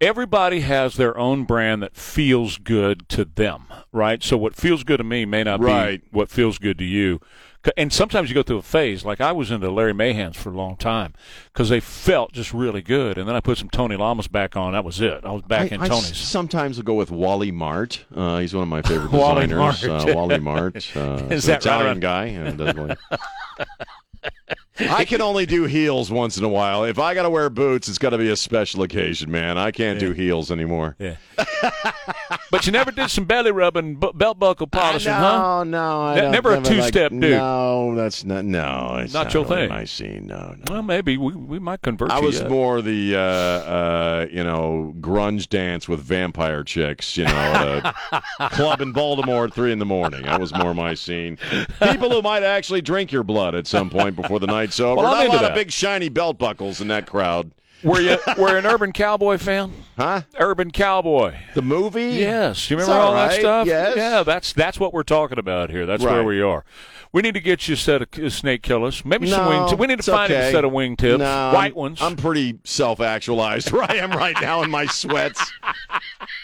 [0.00, 4.22] Everybody has their own brand that feels good to them, right?
[4.22, 6.00] So what feels good to me may not Right.
[6.02, 7.20] be what feels good to you.
[7.76, 9.04] And sometimes you go through a phase.
[9.04, 11.12] Like I was into Larry Mahans for a long time
[11.52, 13.18] because they felt just really good.
[13.18, 14.72] And then I put some Tony Lamas back on.
[14.72, 15.24] That was it.
[15.24, 16.16] I was back I, in I Tony's.
[16.16, 18.04] sometimes will go with Wally Mart.
[18.14, 19.86] Uh, he's one of my favorite Wally designers.
[19.86, 20.08] Mart.
[20.08, 20.90] Uh, Wally Mart.
[20.96, 21.76] Uh, Is that right?
[21.76, 22.96] Italian guy?
[24.80, 26.84] And does Wally- I can only do heels once in a while.
[26.84, 29.58] If I got to wear boots, it's got to be a special occasion, man.
[29.58, 30.96] I can't do heels anymore.
[30.98, 31.16] Yeah.
[32.50, 35.64] but you never did some belly rubbing, b- belt buckle polishing, huh?
[35.64, 37.20] no, no, never a two-step dude.
[37.22, 38.44] No, that's not.
[38.44, 39.68] No, it's Not not, your really thing.
[39.68, 40.26] My scene.
[40.26, 40.64] No, no.
[40.74, 42.50] Well, maybe we, we might convert I was yet.
[42.50, 47.94] more the uh, uh, you know grunge dance with vampire chicks, you know, at
[48.40, 50.22] a club in Baltimore at three in the morning.
[50.22, 51.38] That was more my scene.
[51.82, 54.46] People who might actually drink your blood at some point before the
[54.78, 54.96] over.
[55.02, 55.50] Well, I'm Not a lot that.
[55.52, 57.50] of big shiny belt buckles in that crowd,
[57.82, 59.72] Were you were an Urban Cowboy fan?
[59.96, 60.22] huh?
[60.38, 61.34] Urban Cowboy.
[61.54, 62.10] The movie?
[62.20, 63.66] Yes, you remember all all that stuff?
[63.66, 63.94] yes.
[63.96, 65.86] Yeah, that's that's what we're talking about here.
[65.86, 66.64] That's where we are.
[67.12, 69.78] We need to get you a set of uh, snake killers, maybe some No, wing.
[69.78, 70.50] we need to find okay.
[70.50, 72.00] a set of wingtips, No, white ones.
[72.00, 75.50] I'm pretty self-actualized where I am right now in my sweats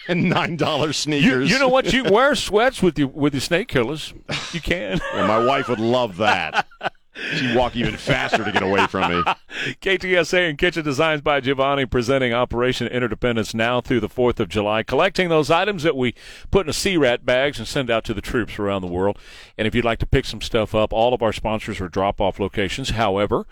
[0.08, 1.50] and nine dollar sneakers.
[1.52, 1.92] you know what?
[1.92, 4.12] You wear sweats with your with your snake killers.
[4.52, 4.98] You can.
[5.14, 6.66] And my wife would love that.
[7.34, 9.22] She'd walk even faster to get away from me.
[9.80, 14.82] KTSA and Kitchen Designs by Giovanni presenting Operation Interdependence now through the 4th of July,
[14.82, 16.14] collecting those items that we
[16.50, 19.18] put in C-Rat bags and send out to the troops around the world.
[19.56, 22.38] And if you'd like to pick some stuff up, all of our sponsors are drop-off
[22.38, 22.90] locations.
[22.90, 23.46] However,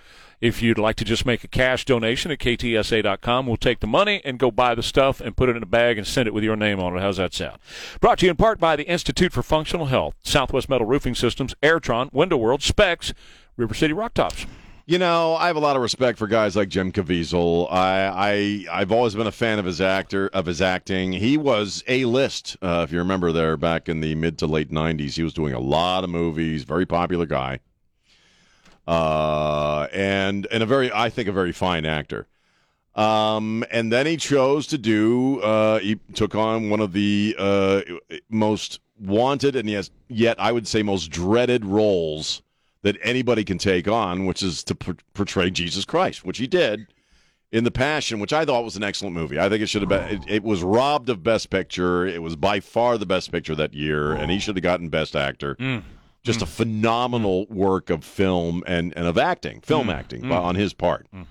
[0.44, 4.20] if you'd like to just make a cash donation at ktsa.com, we'll take the money
[4.26, 6.44] and go buy the stuff and put it in a bag and send it with
[6.44, 7.00] your name on it.
[7.00, 7.58] How's that sound?
[7.98, 11.54] Brought to you in part by the Institute for Functional Health, Southwest Metal Roofing Systems,
[11.62, 13.14] Airtron, Window World, Specs,
[13.56, 14.44] River City Rock Tops.
[14.84, 17.72] You know, I have a lot of respect for guys like Jim Caviezel.
[17.72, 21.12] I, I I've always been a fan of his actor of his acting.
[21.12, 24.70] He was a list, uh, if you remember there back in the mid to late
[24.70, 25.14] '90s.
[25.14, 26.64] He was doing a lot of movies.
[26.64, 27.60] Very popular guy,
[28.86, 32.26] uh, and and a very I think a very fine actor.
[32.94, 35.40] Um, and then he chose to do.
[35.40, 37.80] Uh, he took on one of the uh,
[38.28, 42.42] most wanted and yes, yet I would say most dreaded roles
[42.82, 46.86] that anybody can take on, which is to por- portray Jesus Christ, which he did
[47.50, 49.38] in The Passion, which I thought was an excellent movie.
[49.40, 50.08] I think it should have been.
[50.08, 52.06] It, it was robbed of Best Picture.
[52.06, 55.16] It was by far the best picture that year, and he should have gotten Best
[55.16, 55.56] Actor.
[56.24, 56.48] Just a mm.
[56.48, 57.50] phenomenal mm.
[57.50, 59.94] work of film and, and of acting, film mm.
[59.94, 61.06] acting by- on his part.
[61.14, 61.22] Mm-hmm.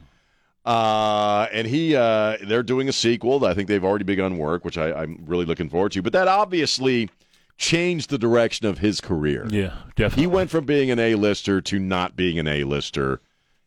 [0.66, 3.44] Uh, and he, uh, they're doing a sequel.
[3.44, 6.02] I think they've already begun work, which I, I'm really looking forward to.
[6.02, 7.10] But that obviously
[7.58, 9.46] changed the direction of his career.
[9.50, 10.24] Yeah, definitely.
[10.24, 13.20] He went from being an A-lister to not being an A-lister.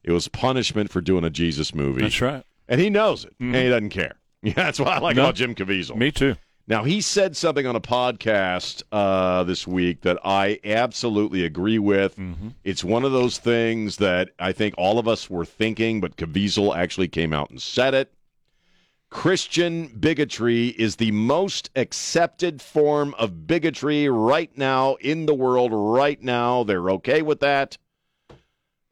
[0.04, 2.02] It was punishment for doing a Jesus movie.
[2.02, 2.44] That's right.
[2.68, 3.70] And he knows it, and he mm-hmm.
[3.70, 4.14] doesn't care.
[4.42, 5.24] Yeah, that's what I like No.
[5.24, 5.96] about Jim Caviezel.
[5.96, 6.36] Me too.
[6.68, 12.18] Now, he said something on a podcast uh, this week that I absolutely agree with.
[12.64, 16.76] It's one of those things that I think all of us were thinking, but Caviezel
[16.76, 18.12] actually came out and said it.
[19.10, 26.20] Christian bigotry is the most accepted form of bigotry right now in the world, right
[26.20, 26.64] now.
[26.64, 27.78] They're okay with that.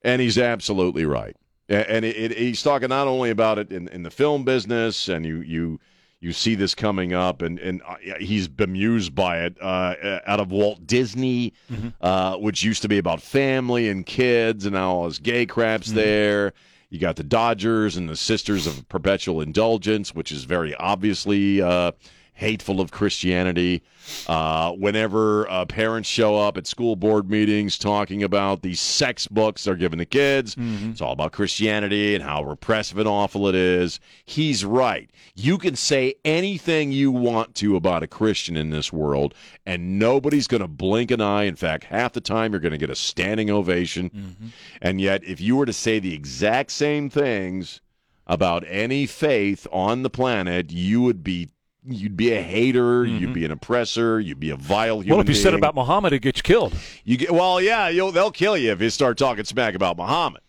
[0.02, 1.36] And he's absolutely right.
[1.68, 5.26] And it, it, he's talking not only about it in, in the film business, and
[5.26, 5.80] you you
[6.20, 10.50] you see this coming up, and and uh, he's bemused by it uh, out of
[10.50, 11.52] Walt Disney,
[12.00, 15.92] uh, which used to be about family and kids, and now all his gay craps
[15.92, 16.52] there.
[16.90, 21.90] You got the Dodgers and the Sisters of Perpetual Indulgence, which is very obviously uh,
[22.34, 23.82] hateful of Christianity.
[24.26, 29.64] Uh, whenever uh, parents show up at school board meetings talking about these sex books
[29.64, 34.00] they're giving the kids, it's all about Christianity and how repressive and awful it is.
[34.24, 35.10] He's right.
[35.34, 40.46] You can say anything you want to about a Christian in this world, and nobody's
[40.48, 41.44] going to blink an eye.
[41.44, 44.52] In fact, half the time you're going to get a standing ovation.
[44.82, 47.80] And yet, if you were to say the exact same things
[48.26, 51.48] about any faith on the planet, you would be
[51.86, 55.28] you'd be a hater, you'd be an oppressor, you'd be a vile human Well, if
[55.28, 56.74] you said about Muhammad, it gets killed.
[57.04, 60.40] You get well, yeah, you'll, they'll kill you if you start talking smack about Muhammad.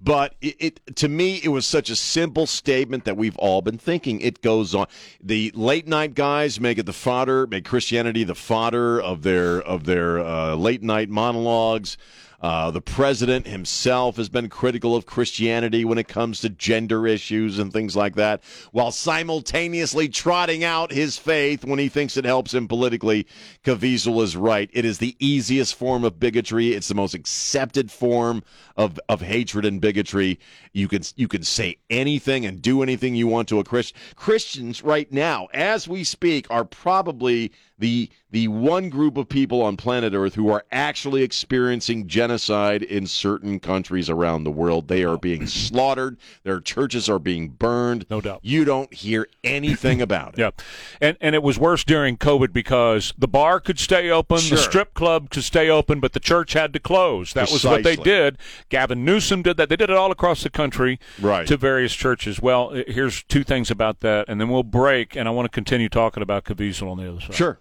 [0.00, 3.78] But it, it to me, it was such a simple statement that we've all been
[3.78, 4.20] thinking.
[4.20, 4.86] It goes on.
[5.20, 9.84] The late night guys make it the fodder, make Christianity the fodder of their of
[9.84, 11.96] their uh, late night monologues.
[12.40, 17.58] Uh, the president himself has been critical of Christianity when it comes to gender issues
[17.58, 22.54] and things like that, while simultaneously trotting out his faith when he thinks it helps
[22.54, 23.26] him politically.
[23.64, 24.70] Caviezel is right.
[24.72, 26.74] It is the easiest form of bigotry.
[26.74, 28.44] It's the most accepted form
[28.76, 30.38] of, of hatred and bigotry.
[30.72, 33.98] You can you can say anything and do anything you want to a Christian.
[34.14, 39.74] Christians right now, as we speak, are probably the the one group of people on
[39.78, 44.86] planet Earth who are actually experiencing genocide in certain countries around the world.
[44.88, 46.18] They are being slaughtered.
[46.42, 48.04] Their churches are being burned.
[48.10, 48.40] No doubt.
[48.42, 50.38] You don't hear anything about it.
[50.38, 50.50] Yeah,
[51.00, 54.56] and and it was worse during COVID because the bar could stay open, Sure.
[54.56, 57.32] the strip club could stay open, but the church had to close.
[57.32, 58.36] That was what they did.
[58.68, 59.68] Gavin Newsom did that.
[59.68, 61.46] They did it all across the country Right.
[61.46, 62.40] to various churches.
[62.40, 65.88] Well, here's two things about that, and then we'll break, and I want to continue
[65.88, 67.34] talking about Caviezel on the other side.
[67.34, 67.58] Sure.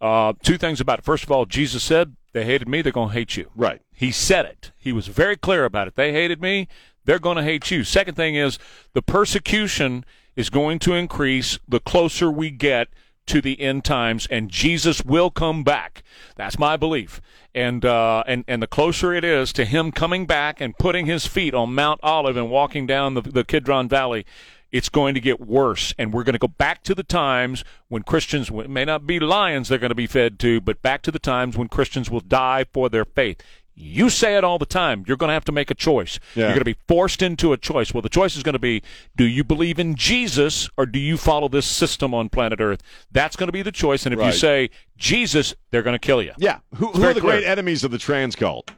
[0.00, 1.04] Uh, two things about it.
[1.04, 3.82] First of all, Jesus said, "They hated me; they're going to hate you." Right.
[3.92, 4.72] He said it.
[4.78, 5.96] He was very clear about it.
[5.96, 6.68] They hated me;
[7.04, 7.84] they're going to hate you.
[7.84, 8.58] Second thing is
[8.94, 10.04] the persecution
[10.36, 12.88] is going to increase the closer we get
[13.26, 16.02] to the end times, and Jesus will come back.
[16.36, 17.20] That's my belief.
[17.54, 21.26] And uh, and and the closer it is to him coming back and putting his
[21.26, 24.24] feet on Mount Olive and walking down the, the Kidron Valley,
[24.72, 25.94] it's going to get worse.
[25.98, 29.68] And we're going to go back to the times when Christians may not be lions
[29.68, 32.64] they're going to be fed to, but back to the times when Christians will die
[32.72, 33.42] for their faith.
[33.74, 35.04] You say it all the time.
[35.06, 36.18] You're going to have to make a choice.
[36.34, 36.44] Yeah.
[36.44, 37.94] You're going to be forced into a choice.
[37.94, 38.82] Well, the choice is going to be
[39.16, 42.82] do you believe in Jesus or do you follow this system on planet Earth?
[43.10, 44.04] That's going to be the choice.
[44.04, 44.68] And if you say
[44.98, 46.32] Jesus, they're going to kill you.
[46.36, 46.58] Yeah.
[46.74, 47.38] Who, who are the clear.
[47.38, 48.70] great enemies of the trans cult?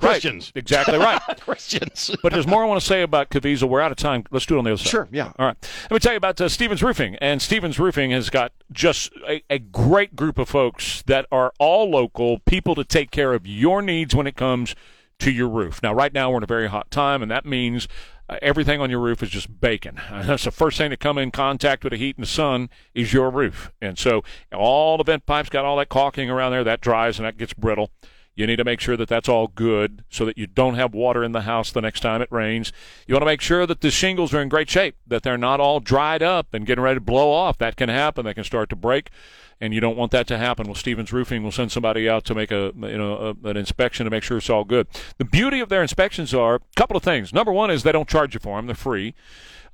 [0.00, 0.24] Right.
[0.54, 1.20] Exactly right.
[1.40, 2.14] Christians.
[2.22, 3.68] But there's more I want to say about Caviezel.
[3.68, 4.24] We're out of time.
[4.30, 4.88] Let's do it on the other side.
[4.88, 5.32] Sure, yeah.
[5.38, 5.56] All right.
[5.84, 7.16] Let me tell you about uh, Stevens Roofing.
[7.16, 11.90] And Stevens Roofing has got just a, a great group of folks that are all
[11.90, 14.74] local, people to take care of your needs when it comes
[15.20, 15.82] to your roof.
[15.82, 17.86] Now, right now, we're in a very hot time, and that means
[18.28, 20.00] uh, everything on your roof is just bacon.
[20.10, 23.12] That's the first thing to come in contact with the heat and the sun is
[23.12, 23.72] your roof.
[23.80, 26.64] And so all the vent pipes got all that caulking around there.
[26.64, 27.90] That dries and that gets brittle.
[28.34, 31.22] You need to make sure that that's all good so that you don't have water
[31.22, 32.72] in the house the next time it rains.
[33.06, 35.60] You want to make sure that the shingles are in great shape, that they're not
[35.60, 37.58] all dried up and getting ready to blow off.
[37.58, 38.24] That can happen.
[38.24, 39.10] They can start to break,
[39.60, 40.66] and you don't want that to happen.
[40.66, 44.04] Well, Stevens Roofing will send somebody out to make a you know a, an inspection
[44.04, 44.86] to make sure it's all good.
[45.18, 47.34] The beauty of their inspections are a couple of things.
[47.34, 49.14] Number one is they don't charge you for them; they're free.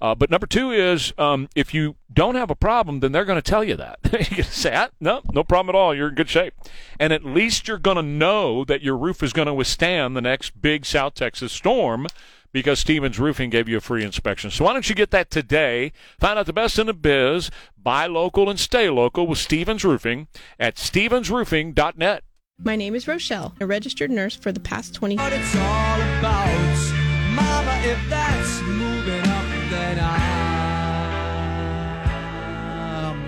[0.01, 3.41] Uh, but number two is um, if you don't have a problem, then they're going
[3.41, 3.99] to tell you that.
[4.13, 5.95] you can say, ah, no, no problem at all.
[5.95, 6.55] You're in good shape.
[7.01, 10.21] And at least you're going to know that your roof is going to withstand the
[10.21, 12.07] next big South Texas storm
[12.53, 14.51] because Stevens Roofing gave you a free inspection.
[14.51, 15.93] So why don't you get that today?
[16.19, 17.51] Find out the best in the biz.
[17.77, 20.29] Buy local and stay local with Stevens Roofing
[20.59, 22.23] at stevensroofing.net.
[22.61, 25.55] My name is Rochelle, a registered nurse for the past 20 What it's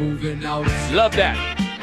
[0.00, 0.66] moving out.
[0.92, 1.36] Love that.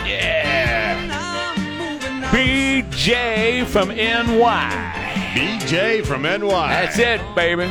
[0.05, 1.07] Yeah.
[1.55, 2.33] I'm moving out.
[2.33, 4.93] BJ from NY.
[5.35, 6.39] BJ from NY.
[6.49, 7.67] That's it, baby.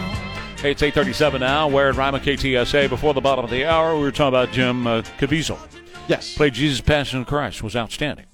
[0.56, 1.68] Hey, it's 837 now.
[1.68, 2.88] Ware and Rima KTSA.
[2.88, 5.58] Before the bottom of the hour, we were talking about Jim uh, Caviezel.
[6.08, 6.34] Yes.
[6.34, 7.62] Played Jesus Passion of Christ.
[7.62, 8.26] Was outstanding.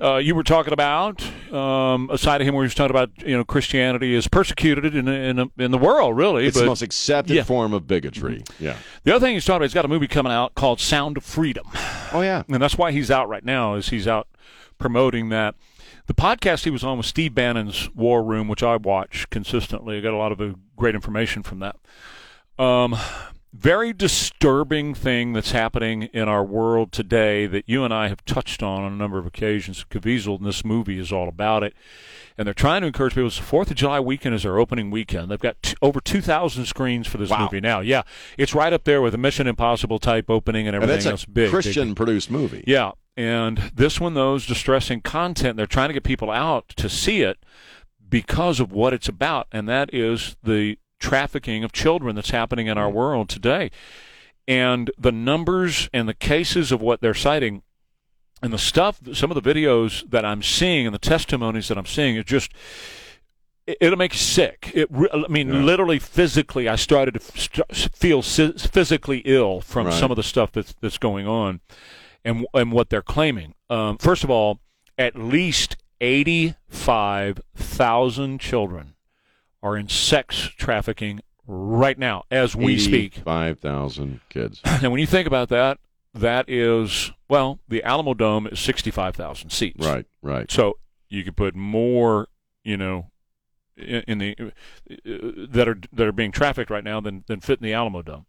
[0.00, 1.22] Uh, you were talking about
[1.52, 4.94] um, a side of him where he was talking about you know Christianity is persecuted
[4.94, 6.46] in in, in the world really.
[6.46, 7.44] It's but the most accepted Yeah.
[7.44, 8.42] form of bigotry.
[8.58, 8.76] Yeah.
[9.04, 11.24] the other thing he's talking about, he's got a movie coming out called Sound of
[11.24, 11.66] Freedom.
[12.12, 12.42] Oh yeah.
[12.48, 14.26] and that's why he's out right now is he's out
[14.78, 15.54] promoting that
[16.06, 20.00] the podcast he was on was steve bannon's war room which i watch consistently i
[20.00, 21.76] got a lot of uh, great information from that
[22.62, 22.94] um,
[23.56, 28.62] very disturbing thing that's happening in our world today that you and i have touched
[28.64, 31.72] on on a number of occasions caviezel in this movie is all about it
[32.36, 33.28] and they're trying to encourage people.
[33.28, 35.30] It's the Fourth of July weekend is their opening weekend.
[35.30, 37.42] They've got t- over two thousand screens for this Wow.
[37.44, 37.78] movie now.
[37.78, 38.02] Yeah,
[38.36, 41.10] it's right up there with a Mission Impossible type opening and And everything that's a
[41.12, 41.24] else.
[41.26, 42.64] Big big, Christian produced movie.
[42.66, 45.56] yeah, and this one, though, is distressing content.
[45.56, 47.38] They're trying to get people out to see it
[48.08, 50.76] because of what it's about, and that is the
[51.08, 53.70] trafficking of children that's happening in our world today.
[54.48, 57.62] And the numbers and the cases of what they're citing
[58.42, 61.86] and the stuff, some of the videos that I'm seeing and the testimonies that I'm
[61.86, 62.50] seeing is just.
[63.66, 64.70] it- It'll make you sick.
[64.74, 65.60] It, I mean, Yeah.
[65.62, 69.98] literally, physically, I started to st- feel si- physically ill from Right.
[70.00, 71.60] some of the stuff that's that's going on
[72.24, 73.54] and and what they're claiming.
[73.70, 74.60] Um, first of all,
[74.98, 78.93] at least eighty-five thousand children
[79.64, 83.14] are in sex trafficking right now as we speak.
[83.14, 84.60] Five thousand kids.
[84.64, 85.78] And when you think about that,
[86.12, 89.84] that is well, the Alamodome is sixty-five thousand seats.
[89.84, 90.06] Right.
[90.22, 90.50] Right.
[90.50, 92.28] So you could put more,
[92.62, 93.10] you know,
[93.76, 97.58] in, in the uh, that are that are being trafficked right now than than fit
[97.58, 98.26] in the Alamodome.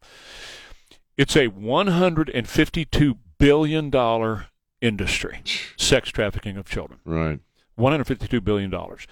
[1.17, 4.47] It's a 152 billion dollar
[4.81, 5.41] industry,
[5.77, 6.99] sex trafficking of children.
[7.05, 7.39] Right.
[7.75, 9.05] 152 billion dollars.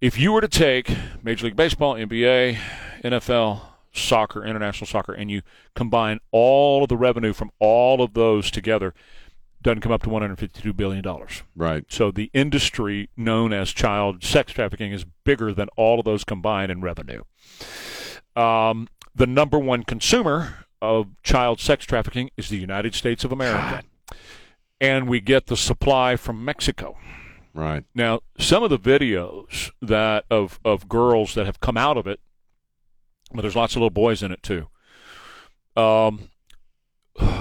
[0.00, 2.56] If you were to take Major League Baseball, NBA,
[3.02, 5.42] NFL, soccer, international soccer, and you
[5.74, 8.94] combine all of the revenue from all of those together,
[9.60, 11.42] doesn't come up to 152 billion dollars.
[11.56, 11.84] Right.
[11.88, 16.70] So the industry known as child sex trafficking is bigger than all of those combined
[16.70, 17.24] in revenue.
[18.36, 18.86] Um,
[19.16, 23.82] the number one consumer of child sex trafficking is the United States of America.
[24.80, 26.96] And we get the supply from Mexico.
[27.58, 27.82] Right.
[27.92, 32.20] Now, some of the videos that of, of girls that have come out of it,
[33.32, 34.68] but there's lots of little boys in it too.
[35.76, 36.28] Um,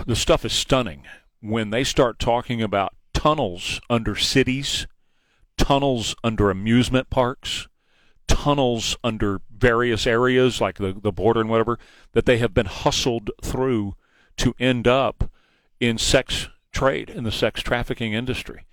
[0.07, 1.03] the stuff is stunning
[1.39, 4.88] when they start talking about tunnels under cities,
[5.55, 7.68] tunnels under amusement parks,
[8.28, 11.78] tunnels under various areas like the, the border and whatever,
[12.13, 13.93] that they have been hustled through
[14.38, 15.30] to end up
[15.80, 18.63] in sex trade, in the sex trafficking industry.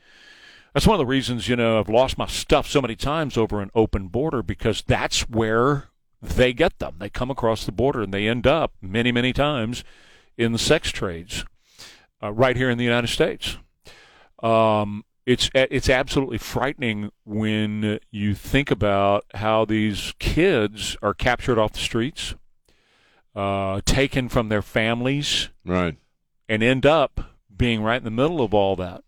[0.75, 3.61] That's one of the reasons, you know, I've lost my stuff so many times over
[3.63, 5.85] an open border because that's where
[6.21, 6.97] they get them.
[6.99, 9.85] They come across the border and they end up many, many times
[10.37, 11.45] in the sex trades
[12.21, 13.57] uh, right here in the United States.
[14.43, 21.73] Um, it's it's absolutely frightening when you think about how these kids are captured off
[21.73, 22.35] the streets,
[23.35, 25.97] uh, taken from their families, Right.
[26.49, 27.21] and end up
[27.57, 29.03] being right in the middle of all that.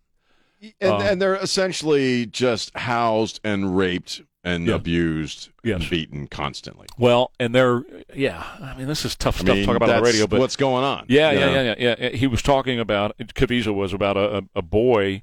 [0.81, 4.75] And, Uh, and they're essentially just housed and raped and Yeah.
[4.77, 5.81] abused Yes.
[5.83, 6.87] and beaten constantly.
[6.99, 7.83] Well, and they're
[8.15, 8.43] yeah.
[8.61, 10.39] I mean, this is tough I stuff mean, to talk about on the radio, but
[10.41, 11.05] what's going on?
[11.09, 12.09] Yeah, yeah, yeah, yeah, yeah.
[12.11, 15.23] He was talking about Caviezel was about a, a, boy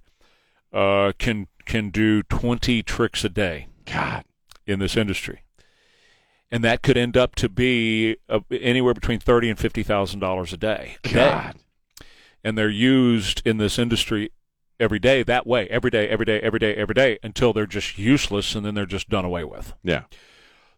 [0.74, 3.68] uh, can can do twenty tricks a day.
[3.86, 4.26] God,
[4.68, 5.42] in this industry,
[6.52, 10.52] and that could end up to be uh, anywhere between thirty and fifty thousand dollars
[10.54, 10.98] a day.
[11.04, 11.14] A day.
[11.14, 11.56] God.
[12.44, 14.32] and they're used in this industry
[14.80, 17.98] every day that way, every day, every day, every day, every day, until they're just
[17.98, 19.74] useless, and then they're just done away with.
[19.84, 20.04] Yeah.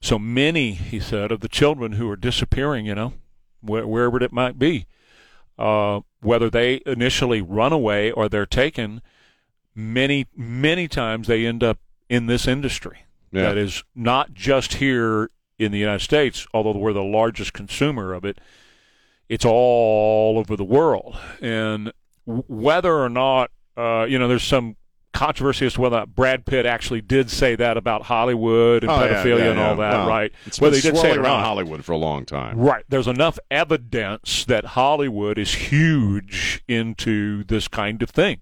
[0.01, 3.13] So many, he said, of the children who are disappearing, you know,
[3.61, 4.85] wh- wherever it might be,
[5.57, 9.01] uh, whether they initially run away or they're taken,
[9.73, 11.79] many, many times they end up
[12.09, 13.05] in this industry.
[13.31, 13.43] Yeah.
[13.43, 18.25] That is not just here in the United States, although we're the largest consumer of
[18.25, 18.39] it.
[19.27, 21.91] It's all over the world, and
[22.25, 24.75] whether or not uh, you know, there's some
[25.13, 29.23] controversy as to whether Brad Pitt actually did say that about Hollywood and Oh, yeah,
[29.23, 29.89] pedophilia yeah, and all yeah.
[29.89, 30.31] that, Well, right?
[30.45, 31.41] It's Whether been he did say it around.
[31.41, 32.57] Hollywood for a long time.
[32.57, 32.83] Right.
[32.89, 38.41] There's enough evidence that Hollywood is huge into this kind of thing.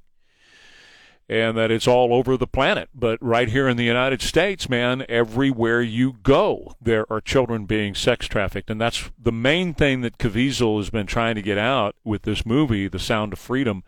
[1.30, 2.90] And that it's all over the planet.
[2.94, 7.96] But right here in the United States, man, everywhere you go, there are children being
[7.96, 8.70] sex trafficked.
[8.70, 12.46] And that's the main thing that Caviezel has been trying to get out with this
[12.46, 13.84] movie, The Sound of Freedom,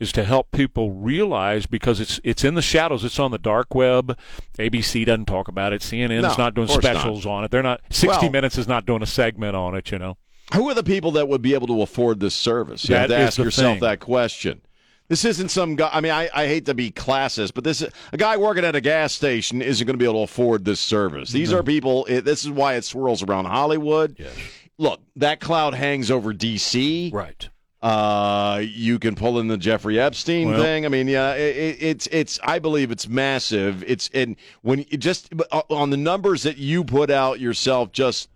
[0.00, 3.04] is to help people realize because it's it's in the shadows.
[3.04, 4.18] It's on the dark web.
[4.58, 5.82] ABC doesn't talk about it.
[5.82, 6.96] CNN No, not doing course not.
[6.96, 7.50] specials on it.
[7.50, 7.80] They're not.
[7.90, 9.90] 60 Well- Minutes is not doing a segment on it.
[9.92, 10.16] You know.
[10.54, 12.88] Who are the people that would be able to afford this service?
[12.88, 13.80] You That have to ask yourself thing.
[13.82, 14.62] that question.
[15.06, 15.90] This isn't some guy.
[15.92, 18.80] I mean, I, I hate to be classist, but this a guy working at a
[18.80, 21.30] gas station isn't going to be able to afford this service.
[21.32, 22.04] These are people.
[22.06, 24.16] It, this is why it swirls around Hollywood.
[24.18, 24.32] Yes.
[24.78, 27.10] Look, that cloud hangs over D.C.
[27.12, 27.48] Right.
[27.82, 30.84] Uh, you can pull in the Jeffrey Epstein Well- thing.
[30.84, 32.38] I mean, yeah, it, it, it's it's.
[32.42, 33.82] I believe it's massive.
[33.86, 38.28] It's and when you just uh, on the numbers that you put out yourself just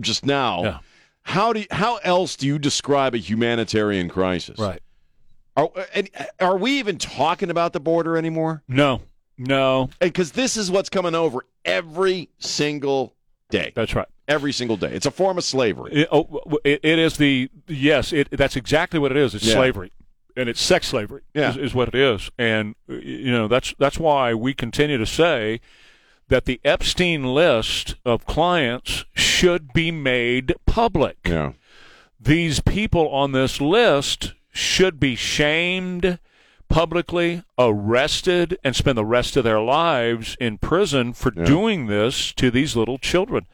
[0.00, 0.62] just now.
[0.62, 0.78] Yeah.
[1.22, 4.58] How do you, how else do you describe a humanitarian crisis?
[4.58, 4.80] Right.
[5.56, 6.08] Are and
[6.40, 8.62] are we even talking about the border anymore?
[8.68, 9.02] No.
[9.36, 9.90] No.
[10.00, 13.14] Because this is what's coming over every single
[13.50, 13.72] day.
[13.74, 14.08] That's right.
[14.28, 14.88] Every single day.
[14.92, 15.92] It's a form of slavery.
[15.92, 18.12] It, oh, it, it is the yes.
[18.12, 19.34] It that's exactly what it is.
[19.34, 19.54] It's Yeah.
[19.54, 19.92] slavery,
[20.36, 21.22] and it's sex slavery.
[21.34, 21.50] Yeah.
[21.50, 25.60] Is, is what it is, and you know that's that's why we continue to say
[26.28, 31.18] that the Epstein list of clients should be made public.
[31.24, 31.52] Yeah.
[32.18, 36.18] These people on this list should be shamed
[36.68, 41.44] publicly, arrested, and spend the rest of their lives in prison for Yeah.
[41.44, 43.46] doing this to these little children.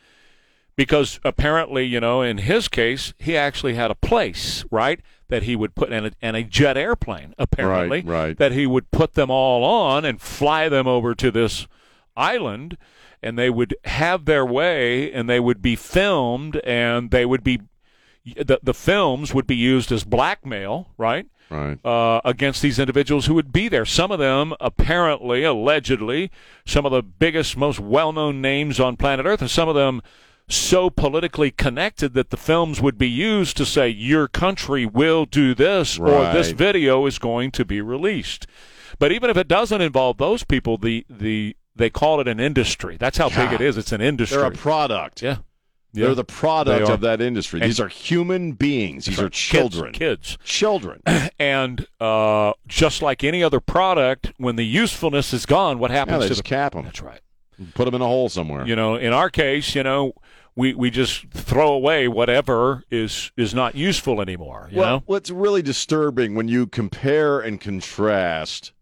[0.75, 5.55] Because apparently, you know, in his case, he actually had a place, right, that he
[5.55, 8.39] would put in a, and a jet airplane, apparently, Right, right.
[8.39, 11.67] that he would put them all on and fly them over to this
[12.17, 12.79] island,
[13.23, 17.61] and they would have their way, and they would be filmed, and they would be
[18.37, 21.27] the the films would be used as blackmail, right?
[21.51, 21.79] Right.
[21.85, 23.85] uh, against these individuals who would be there.
[23.85, 26.31] Some of them, apparently, allegedly,
[26.65, 30.01] some of the biggest, most well known names on planet Earth, and some of them
[30.55, 35.55] so politically connected that the films would be used to say, your country will do
[35.55, 38.47] this, or this video is going to be released.
[38.99, 42.97] But even if it doesn't involve those people, the, the they call it an industry.
[42.99, 43.77] That's how big it is.
[43.79, 44.39] It's an industry.
[44.39, 45.23] They're a product.
[45.23, 45.39] yeah.
[45.95, 46.07] Yeah.
[46.07, 47.61] They're the product They of that industry.
[47.61, 49.05] And- These are human beings.
[49.05, 49.93] These are children.
[49.93, 50.39] Kids.
[50.45, 51.03] Children.
[51.39, 56.19] And uh, just like any other product, when the usefulness is gone, what Yeah, happens
[56.21, 56.85] they to just the cap them.
[56.85, 57.21] That's right.
[57.75, 58.67] Put them in a hole somewhere.
[58.67, 60.13] You know, in our case, you know,
[60.55, 64.69] we, we just throw away whatever is is not useful anymore.
[64.71, 68.73] You well, know, what's really disturbing when you compare and contrast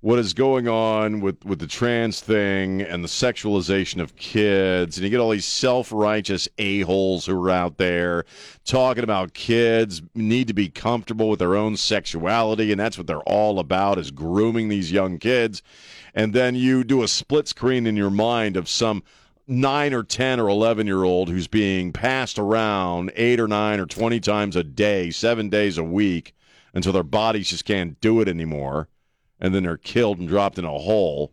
[0.00, 5.04] what is going on with, with the trans thing and the sexualization of kids, and
[5.04, 8.24] you get all these self righteous a-holes who are out there
[8.64, 13.20] talking about kids need to be comfortable with their own sexuality, and that's what they're
[13.20, 15.62] all about is grooming these young kids.
[16.14, 19.04] And then you do a split screen in your mind of some
[19.46, 23.86] nine or 10 or 11 year old who's being passed around eight or nine or
[23.86, 26.34] 20 times a day, seven days a week
[26.74, 28.88] until their bodies just can't do it anymore.
[29.40, 31.32] And then they're killed and dropped in a hole.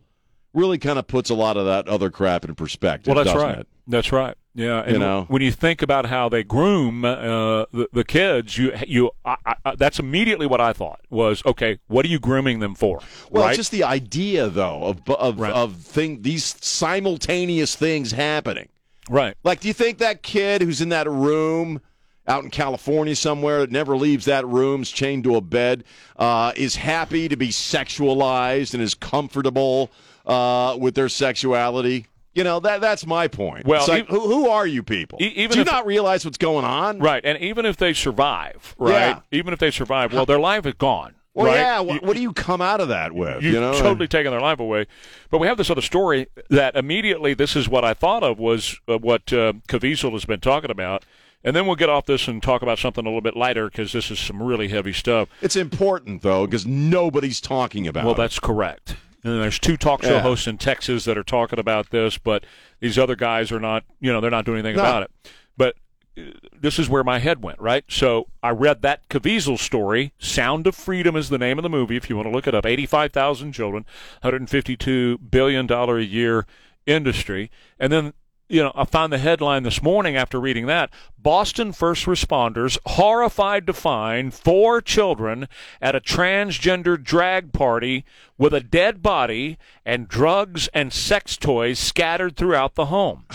[0.54, 3.14] Really kind of puts a lot of that other crap in perspective.
[3.14, 3.60] well, that's right.
[3.60, 3.68] It?
[3.88, 4.36] That's right.
[4.56, 5.26] Yeah, and You know?
[5.30, 9.76] when you think about how they groom uh, the, the kids, you you I, I,
[9.76, 11.80] that's immediately what I thought was okay.
[11.88, 13.00] What are you grooming them for?
[13.30, 13.52] Well, right?
[13.52, 15.54] it's just the idea, though, of of, Right.
[15.54, 18.70] of thing these simultaneous things happening.
[19.10, 19.36] right.
[19.44, 21.82] Like, do you think that kid who's in that room
[22.28, 25.84] out in California somewhere that never leaves that room, is chained to a bed,
[26.18, 29.90] uh, is happy to be sexualized and is comfortable
[30.26, 32.06] uh, with their sexuality?
[32.34, 33.66] You know that that's my point.
[33.66, 35.18] Well, like, e- who, who are you people?
[35.22, 37.00] E- even do you if- not realize what's going on?
[37.00, 38.92] Right, and even if they survive, right?
[38.92, 39.20] Yeah.
[39.32, 41.16] Even if they survive, well, their life is gone.
[41.34, 41.56] Well, right?
[41.56, 41.80] yeah.
[41.82, 43.42] You- What, what do you come out of that with?
[43.44, 44.86] You've you know, totally taken their life away.
[45.32, 48.80] But we have this other story that immediately this is what I thought of was
[48.88, 51.04] uh, what uh, Caviezel has been talking about.
[51.44, 53.94] And then we'll get off this and talk about something a little bit lighter because
[53.94, 55.30] this is some really heavy stuff.
[55.42, 58.04] It's important though because nobody's talking about.
[58.04, 58.18] Well, it.
[58.18, 58.98] that's correct.
[59.24, 60.22] And there's two talk show Yeah.
[60.22, 62.46] hosts in Texas that are talking about this, but
[62.80, 64.82] these other guys are not, you know, they're not doing anything No.
[64.84, 65.12] about it.
[65.58, 65.76] But
[66.18, 66.22] uh,
[66.58, 67.84] this is where my head went, right?
[67.90, 70.14] So I read that Caviezel story.
[70.20, 71.98] Sound of Freedom is the name of the movie.
[71.98, 73.86] If you want to look it up, 85,000 children,
[74.22, 76.46] 152 billion dollar a year
[76.86, 78.14] industry, and then.
[78.52, 80.90] You know, I found the headline this morning after reading that.
[81.22, 85.50] Boston first responders horrified to find four children
[85.82, 88.06] at a transgender drag party
[88.38, 93.26] with a dead body and drugs and sex toys scattered throughout the home.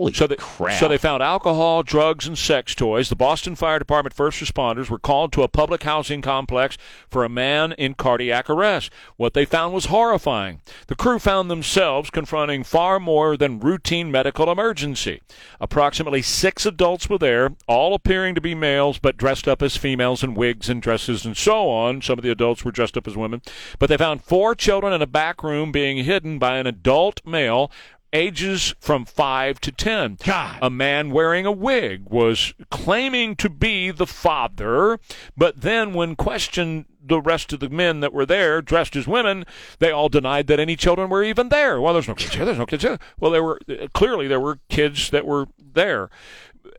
[0.00, 0.78] Holy So they, crap!
[0.80, 3.10] so they found alcohol, drugs, and sex toys.
[3.10, 6.78] The Boston Fire Department first responders were called to a public housing complex
[7.10, 8.90] for a man in cardiac arrest.
[9.16, 10.62] What they found was horrifying.
[10.86, 15.20] The crew found themselves confronting far more than routine medical emergency.
[15.60, 20.22] Approximately six adults were there, all appearing to be males, but dressed up as females
[20.22, 22.00] in wigs and dresses and so on.
[22.00, 23.42] Some of the adults were dressed up as women.
[23.78, 27.70] But they found four children in a back room being hidden by an adult male
[28.12, 30.18] ages from 5 to 10.
[30.24, 30.58] God.
[30.62, 34.98] A man wearing a wig was claiming to be the father,
[35.36, 39.44] but then when questioned the rest of the men that were there dressed as women,
[39.78, 41.80] they all denied that any children were even there.
[41.80, 42.44] Well, there's no kids here.
[42.44, 42.98] There's no kids here.
[43.18, 46.10] Well, there were uh, clearly there were kids that were there.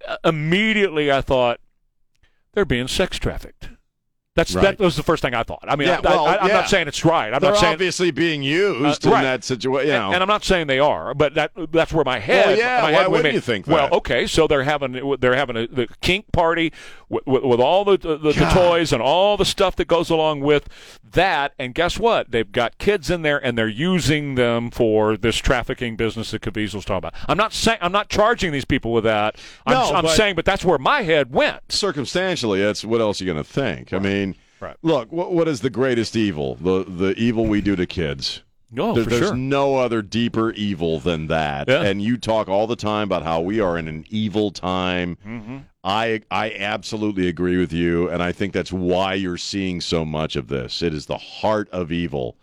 [0.08, 1.60] Uh, Immediately, I thought
[2.54, 3.70] they're being sex trafficked.
[4.34, 4.64] That's Right.
[4.78, 5.66] that was the first thing I thought.
[5.68, 6.54] I mean, Yeah, I, well, I'm yeah.
[6.54, 7.34] not saying it's right.
[7.34, 9.22] I'm They're not saying obviously being used Uh, in right.
[9.24, 9.88] that situation.
[9.88, 10.06] You know.
[10.06, 12.46] and, and I'm not saying they are, but that that's where my head.
[12.46, 13.34] Well, yeah, my why head wouldn't in.
[13.36, 13.74] you think That?
[13.74, 16.72] Well, okay, so they're having they're having a the kink party
[17.10, 20.40] with, with, with all the the, the toys and all the stuff that goes along
[20.40, 20.70] with
[21.12, 21.52] that.
[21.60, 22.32] And guess what?
[22.32, 26.86] They've got kids in there, and they're using them for this trafficking business that Caviezel's
[26.86, 27.16] talking about.
[27.28, 29.36] I'm not saying I'm not charging these people with that.
[29.66, 31.70] I'm, No, I'm but- saying, but that's where my head went.
[31.70, 33.92] circumstantially, that's what else are you going to think?
[33.92, 34.31] I mean,
[34.62, 34.78] Right.
[34.84, 36.56] look, what, what is the greatest evil?
[36.56, 38.44] The the evil we do to kids.
[38.78, 39.36] Oh, There- there's sure.
[39.36, 41.68] no other deeper evil than that.
[41.68, 41.82] Yeah.
[41.82, 45.18] And you talk all the time about how we are in an evil time.
[45.28, 45.58] Mm-hmm.
[45.84, 50.36] I I absolutely agree with you, and I think that's why you're seeing so much
[50.36, 50.82] of this.
[50.84, 52.38] It is the heart of evil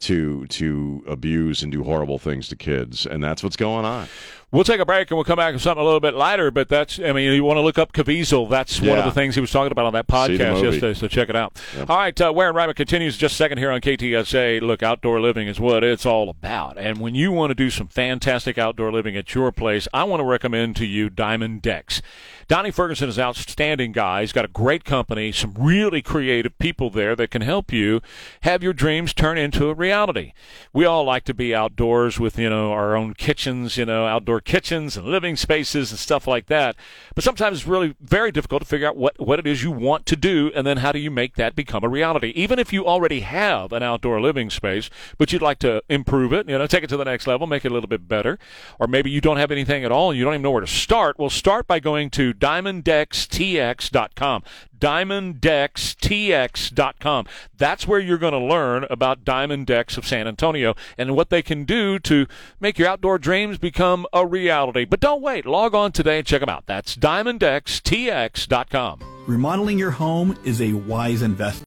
[0.00, 4.08] to to abuse and do horrible things to kids, and that's what's going on.
[4.52, 6.52] We'll take a break and we'll come back with something a little bit lighter.
[6.52, 8.48] But that's, I mean, you want to look up Caviezel.
[8.48, 10.94] That's one of the things he was talking about on that podcast yesterday.
[10.94, 11.60] So check it out.
[11.88, 14.60] All right, uh, Ware and Rima continues just a second here on KTSA.
[14.62, 16.78] Look, outdoor living is what it's all about.
[16.78, 20.20] And when you want to do some fantastic outdoor living at your place, I want
[20.20, 22.00] to recommend to you Diamond Decks.
[22.48, 24.20] Donnie Ferguson is an outstanding guy.
[24.20, 28.00] He's got a great company, some really creative people there that can help you
[28.42, 30.32] have your dreams turn into a reality.
[30.72, 34.40] We all like to be outdoors with, you know, our own kitchens, you know, outdoor
[34.40, 36.76] kitchens and living spaces and stuff like that.
[37.16, 40.06] But sometimes it's really very difficult to figure out what, what it is you want
[40.06, 42.28] to do and then how do you make that become a reality.
[42.36, 44.88] Even if you already have an outdoor living space,
[45.18, 47.64] but you'd like to improve it, you know, take it to the next level, make
[47.64, 48.38] it a little bit better,
[48.78, 50.66] or maybe you don't have anything at all and you don't even know where to
[50.68, 54.42] start, well, start by going to diamonddeckstx.com
[54.78, 57.26] diamonddeckstx.com.
[57.56, 61.40] That's where you're going to learn about Diamond Decks of San Antonio and what they
[61.42, 62.26] can do to
[62.60, 64.84] make your outdoor dreams become a reality.
[64.84, 65.46] But don't wait.
[65.46, 66.66] Log on today and check them out.
[66.66, 69.00] That's diamonddeckstx.com.
[69.26, 71.64] Remodeling your home is a wise investment.